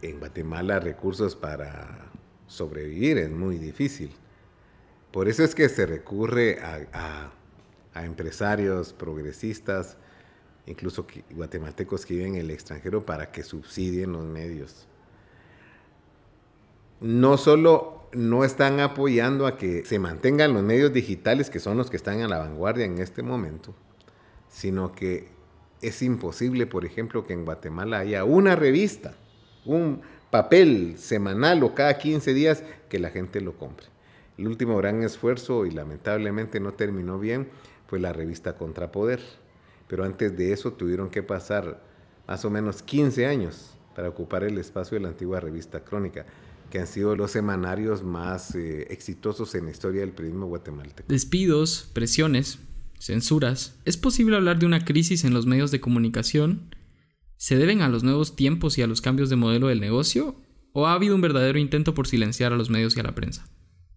en 0.02 0.20
Guatemala 0.20 0.80
recursos 0.80 1.36
para 1.36 2.12
sobrevivir, 2.48 3.18
es 3.18 3.32
muy 3.32 3.58
difícil. 3.58 4.12
Por 5.12 5.28
eso 5.28 5.44
es 5.44 5.56
que 5.56 5.68
se 5.70 5.86
recurre 5.86 6.60
a, 6.62 7.32
a 7.94 8.06
empresarios 8.06 8.94
progresistas, 8.94 9.98
incluso 10.68 11.08
guatemaltecos 11.32 12.06
que 12.06 12.16
viven 12.16 12.36
en 12.36 12.42
el 12.42 12.52
extranjero, 12.52 13.06
para 13.06 13.32
que 13.32 13.44
subsidien 13.44 14.12
los 14.12 14.26
medios. 14.26 14.88
No 17.00 17.38
solo 17.38 18.08
no 18.14 18.44
están 18.44 18.80
apoyando 18.80 19.48
a 19.48 19.58
que 19.58 19.86
se 19.86 19.98
mantengan 19.98 20.54
los 20.54 20.64
medios 20.64 20.94
digitales, 20.94 21.50
que 21.50 21.60
son 21.60 21.78
los 21.78 21.90
que 21.90 21.98
están 21.98 22.22
a 22.22 22.28
la 22.28 22.38
vanguardia 22.38 22.86
en 22.86 23.00
este 23.00 23.24
momento, 23.24 23.74
sino 24.50 24.94
que 24.94 25.33
es 25.84 26.02
imposible, 26.02 26.66
por 26.66 26.86
ejemplo, 26.86 27.26
que 27.26 27.34
en 27.34 27.46
Guatemala 27.46 28.00
haya 28.00 28.24
una 28.24 28.56
revista, 28.56 29.14
un 29.66 30.02
papel 30.32 30.96
semanal 30.98 31.62
o 31.64 31.76
cada 31.76 31.98
15 31.98 32.34
días 32.34 32.64
que 32.90 33.00
la 33.00 33.10
gente 33.10 33.42
lo 33.42 33.58
compre. 33.58 33.88
El 34.38 34.48
último 34.48 34.78
gran 34.78 35.04
esfuerzo, 35.04 35.66
y 35.66 35.72
lamentablemente 35.72 36.60
no 36.60 36.74
terminó 36.74 37.20
bien, 37.20 37.50
fue 37.88 38.00
la 38.00 38.14
revista 38.14 38.58
Contrapoder. 38.58 39.20
Pero 39.88 40.06
antes 40.06 40.36
de 40.36 40.54
eso 40.54 40.74
tuvieron 40.74 41.10
que 41.10 41.22
pasar 41.22 41.84
más 42.28 42.44
o 42.46 42.50
menos 42.50 42.82
15 42.82 43.28
años 43.28 43.76
para 43.96 44.10
ocupar 44.10 44.44
el 44.44 44.58
espacio 44.58 44.96
de 44.96 45.04
la 45.04 45.10
antigua 45.10 45.40
revista 45.40 45.84
Crónica, 45.84 46.26
que 46.72 46.80
han 46.80 46.88
sido 46.88 47.16
los 47.16 47.30
semanarios 47.30 48.02
más 48.02 48.56
eh, 48.56 48.88
exitosos 48.90 49.54
en 49.54 49.66
la 49.66 49.72
historia 49.72 50.02
del 50.02 50.12
periodismo 50.12 50.48
guatemalteco. 50.48 51.08
Despidos, 51.08 51.92
presiones, 51.94 52.58
censuras. 53.04 53.78
¿Es 53.84 53.98
posible 53.98 54.38
hablar 54.38 54.60
de 54.60 54.66
una 54.66 54.86
crisis 54.86 55.26
en 55.26 55.34
los 55.34 55.46
medios 55.46 55.72
de 55.72 55.82
comunicación? 55.82 56.74
¿Se 57.36 57.58
deben 57.58 57.82
a 57.82 57.90
los 57.90 58.04
nuevos 58.04 58.36
tiempos 58.38 58.78
y 58.78 58.82
a 58.82 58.88
los 58.88 59.02
cambios 59.02 59.30
de 59.30 59.36
modelo 59.36 59.68
del 59.68 59.82
negocio? 59.82 60.36
¿O 60.72 60.88
ha 60.88 60.94
habido 60.94 61.14
un 61.14 61.22
verdadero 61.22 61.60
intento 61.60 61.94
por 61.94 62.08
silenciar 62.08 62.54
a 62.54 62.56
los 62.56 62.70
medios 62.70 62.96
y 62.96 63.02
a 63.02 63.04
la 63.04 63.14
prensa? 63.14 63.46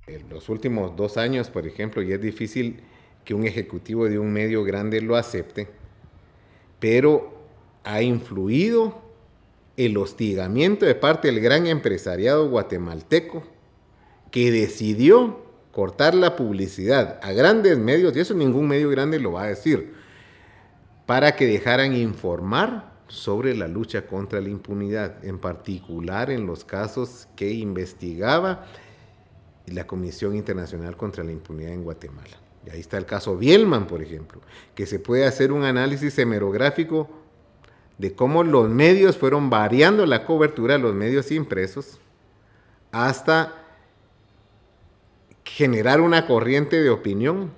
En 0.09 0.29
los 0.29 0.49
últimos 0.49 0.97
dos 0.97 1.17
años, 1.17 1.51
por 1.51 1.67
ejemplo, 1.67 2.03
ya 2.03 2.17
es 2.17 2.21
difícil 2.21 2.81
que 3.25 3.35
un 3.35 3.45
ejecutivo 3.47 4.09
de 4.09 4.19
un 4.19 4.33
medio 4.33 4.65
grande 4.65 5.01
lo 5.01 5.17
acepte, 5.17 5.69
pero 6.81 7.47
ha 7.85 8.03
influido 8.03 9.03
el 9.77 9.97
hostigamiento 9.97 10.85
de 10.85 10.95
parte 10.95 11.29
del 11.29 11.41
gran 11.41 11.67
empresariado 11.67 12.49
guatemalteco 12.49 13.45
que 14.31 14.51
decidió 14.51 15.46
cortar 15.77 16.15
la 16.15 16.37
publicidad 16.37 17.21
a 17.23 17.33
grandes 17.33 17.77
medios, 17.77 18.17
y 18.17 18.21
eso 18.21 18.33
ningún 18.33 18.67
medio 18.67 18.89
grande 18.89 19.21
lo 19.21 19.33
va 19.33 19.43
a 19.43 19.49
decir, 19.49 19.93
para 21.05 21.37
que 21.37 21.45
dejaran 21.45 21.95
informar 21.95 22.95
sobre 23.09 23.55
la 23.55 23.69
lucha 23.69 24.07
contra 24.07 24.41
la 24.41 24.49
impunidad, 24.49 25.23
en 25.23 25.39
particular 25.39 26.31
en 26.31 26.47
los 26.47 26.65
casos 26.65 27.29
que 27.37 27.51
investigaba 27.51 28.65
la 29.67 29.87
Comisión 29.87 30.35
Internacional 30.35 30.97
contra 30.97 31.23
la 31.23 31.33
Impunidad 31.33 31.75
en 31.75 31.85
Guatemala. 31.85 32.39
Y 32.67 32.71
ahí 32.71 32.81
está 32.81 32.97
el 32.97 33.05
caso 33.05 33.37
Bielman, 33.37 33.87
por 33.87 34.01
ejemplo, 34.01 34.41
que 34.75 34.87
se 34.87 34.99
puede 34.99 35.27
hacer 35.27 35.53
un 35.53 35.65
análisis 35.65 36.19
hemerográfico 36.19 37.11
de 37.99 38.15
cómo 38.15 38.45
los 38.45 38.71
medios 38.71 39.19
fueron 39.19 39.51
variando 39.51 40.07
la 40.07 40.25
cobertura, 40.25 40.79
los 40.79 40.95
medios 40.95 41.31
impresos, 41.31 41.99
hasta 42.93 43.66
generar 45.47 46.01
una 46.01 46.27
corriente 46.27 46.83
de 46.83 46.91
opinión 46.91 47.53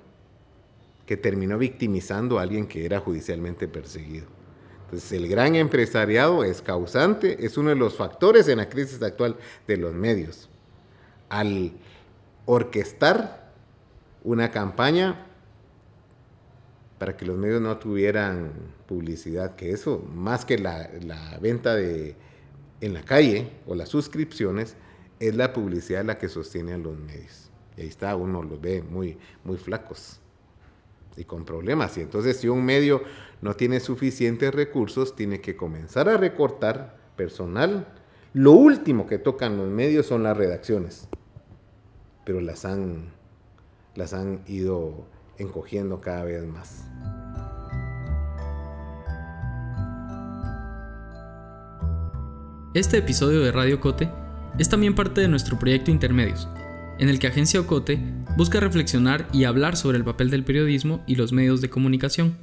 que 1.05 1.17
terminó 1.17 1.57
victimizando 1.57 2.37
a 2.37 2.43
alguien 2.43 2.67
que 2.67 2.85
era 2.85 2.99
judicialmente 2.99 3.67
perseguido. 3.67 4.27
Entonces, 4.85 5.11
el 5.11 5.27
gran 5.27 5.55
empresariado 5.55 6.43
es 6.43 6.61
causante, 6.61 7.45
es 7.45 7.57
uno 7.57 7.69
de 7.69 7.75
los 7.75 7.95
factores 7.95 8.47
en 8.47 8.57
la 8.57 8.69
crisis 8.69 9.01
actual 9.01 9.37
de 9.67 9.77
los 9.77 9.93
medios. 9.93 10.49
Al 11.29 11.73
orquestar 12.45 13.51
una 14.23 14.51
campaña 14.51 15.25
para 16.99 17.15
que 17.15 17.25
los 17.25 17.37
medios 17.37 17.61
no 17.61 17.77
tuvieran 17.77 18.51
publicidad, 18.87 19.55
que 19.55 19.71
eso, 19.71 20.03
más 20.13 20.45
que 20.45 20.57
la, 20.57 20.89
venta 21.41 21.75
de, 21.75 22.15
en 22.81 22.93
la 22.93 23.03
calle 23.03 23.51
o 23.67 23.73
las 23.73 23.89
suscripciones, 23.89 24.75
es 25.19 25.35
la 25.35 25.53
publicidad 25.53 26.03
la 26.05 26.17
que 26.17 26.29
sostiene 26.29 26.73
a 26.73 26.77
los 26.77 26.97
medios. 26.97 27.48
Ahí 27.79 27.87
está, 27.87 28.15
uno 28.15 28.43
los 28.43 28.59
ve 28.59 28.81
muy, 28.81 29.17
muy 29.43 29.57
flacos 29.57 30.19
y 31.15 31.23
con 31.23 31.45
problemas. 31.45 31.97
Y 31.97 32.01
entonces 32.01 32.37
si 32.37 32.47
un 32.47 32.63
medio 32.63 33.03
no 33.41 33.55
tiene 33.55 33.79
suficientes 33.79 34.53
recursos, 34.53 35.15
tiene 35.15 35.41
que 35.41 35.55
comenzar 35.55 36.09
a 36.09 36.17
recortar 36.17 36.97
personal. 37.15 37.87
Lo 38.33 38.51
último 38.51 39.07
que 39.07 39.17
tocan 39.17 39.57
los 39.57 39.67
medios 39.67 40.05
son 40.05 40.23
las 40.23 40.37
redacciones, 40.37 41.07
pero 42.25 42.41
las 42.41 42.65
han, 42.65 43.11
las 43.95 44.13
han 44.13 44.41
ido 44.47 45.05
encogiendo 45.37 45.99
cada 46.01 46.23
vez 46.25 46.45
más. 46.45 46.85
Este 52.75 52.97
episodio 52.97 53.41
de 53.41 53.51
Radio 53.51 53.79
Cote 53.81 54.09
es 54.59 54.69
también 54.69 54.93
parte 54.93 55.21
de 55.21 55.27
nuestro 55.27 55.57
proyecto 55.57 55.89
Intermedios, 55.89 56.47
en 56.99 57.07
el 57.07 57.17
que 57.17 57.27
Agencia 57.27 57.61
Ocote 57.61 57.97
busca 58.35 58.59
reflexionar 58.59 59.27
y 59.31 59.45
hablar 59.45 59.77
sobre 59.77 59.97
el 59.97 60.03
papel 60.03 60.29
del 60.29 60.43
periodismo 60.43 61.01
y 61.07 61.15
los 61.15 61.31
medios 61.31 61.61
de 61.61 61.69
comunicación. 61.69 62.37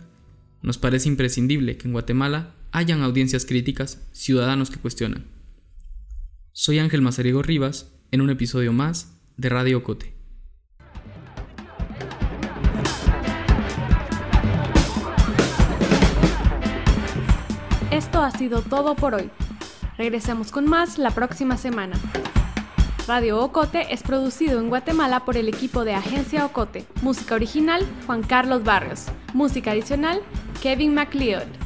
Nos 0.62 0.78
parece 0.78 1.08
imprescindible 1.08 1.76
que 1.76 1.86
en 1.86 1.92
Guatemala 1.92 2.54
hayan 2.72 3.02
audiencias 3.02 3.44
críticas, 3.44 4.08
ciudadanos 4.12 4.70
que 4.70 4.78
cuestionan. 4.78 5.26
Soy 6.52 6.78
Ángel 6.78 7.02
Mazariego 7.02 7.42
Rivas, 7.42 7.92
en 8.10 8.22
un 8.22 8.30
episodio 8.30 8.72
más 8.72 9.20
de 9.36 9.50
Radio 9.50 9.78
Ocote. 9.78 10.14
Esto 17.90 18.22
ha 18.22 18.30
sido 18.30 18.62
todo 18.62 18.96
por 18.96 19.14
hoy. 19.14 19.30
Regresemos 19.98 20.50
con 20.50 20.66
más 20.66 20.98
la 20.98 21.10
próxima 21.10 21.56
semana. 21.56 21.96
Radio 23.06 23.38
Ocote 23.40 23.94
es 23.94 24.02
producido 24.02 24.58
en 24.58 24.68
Guatemala 24.68 25.24
por 25.24 25.36
el 25.36 25.48
equipo 25.48 25.84
de 25.84 25.94
Agencia 25.94 26.44
Ocote. 26.44 26.84
Música 27.02 27.36
original, 27.36 27.86
Juan 28.04 28.24
Carlos 28.24 28.64
Barrios. 28.64 29.06
Música 29.32 29.70
adicional, 29.70 30.20
Kevin 30.60 30.92
MacLeod. 30.92 31.65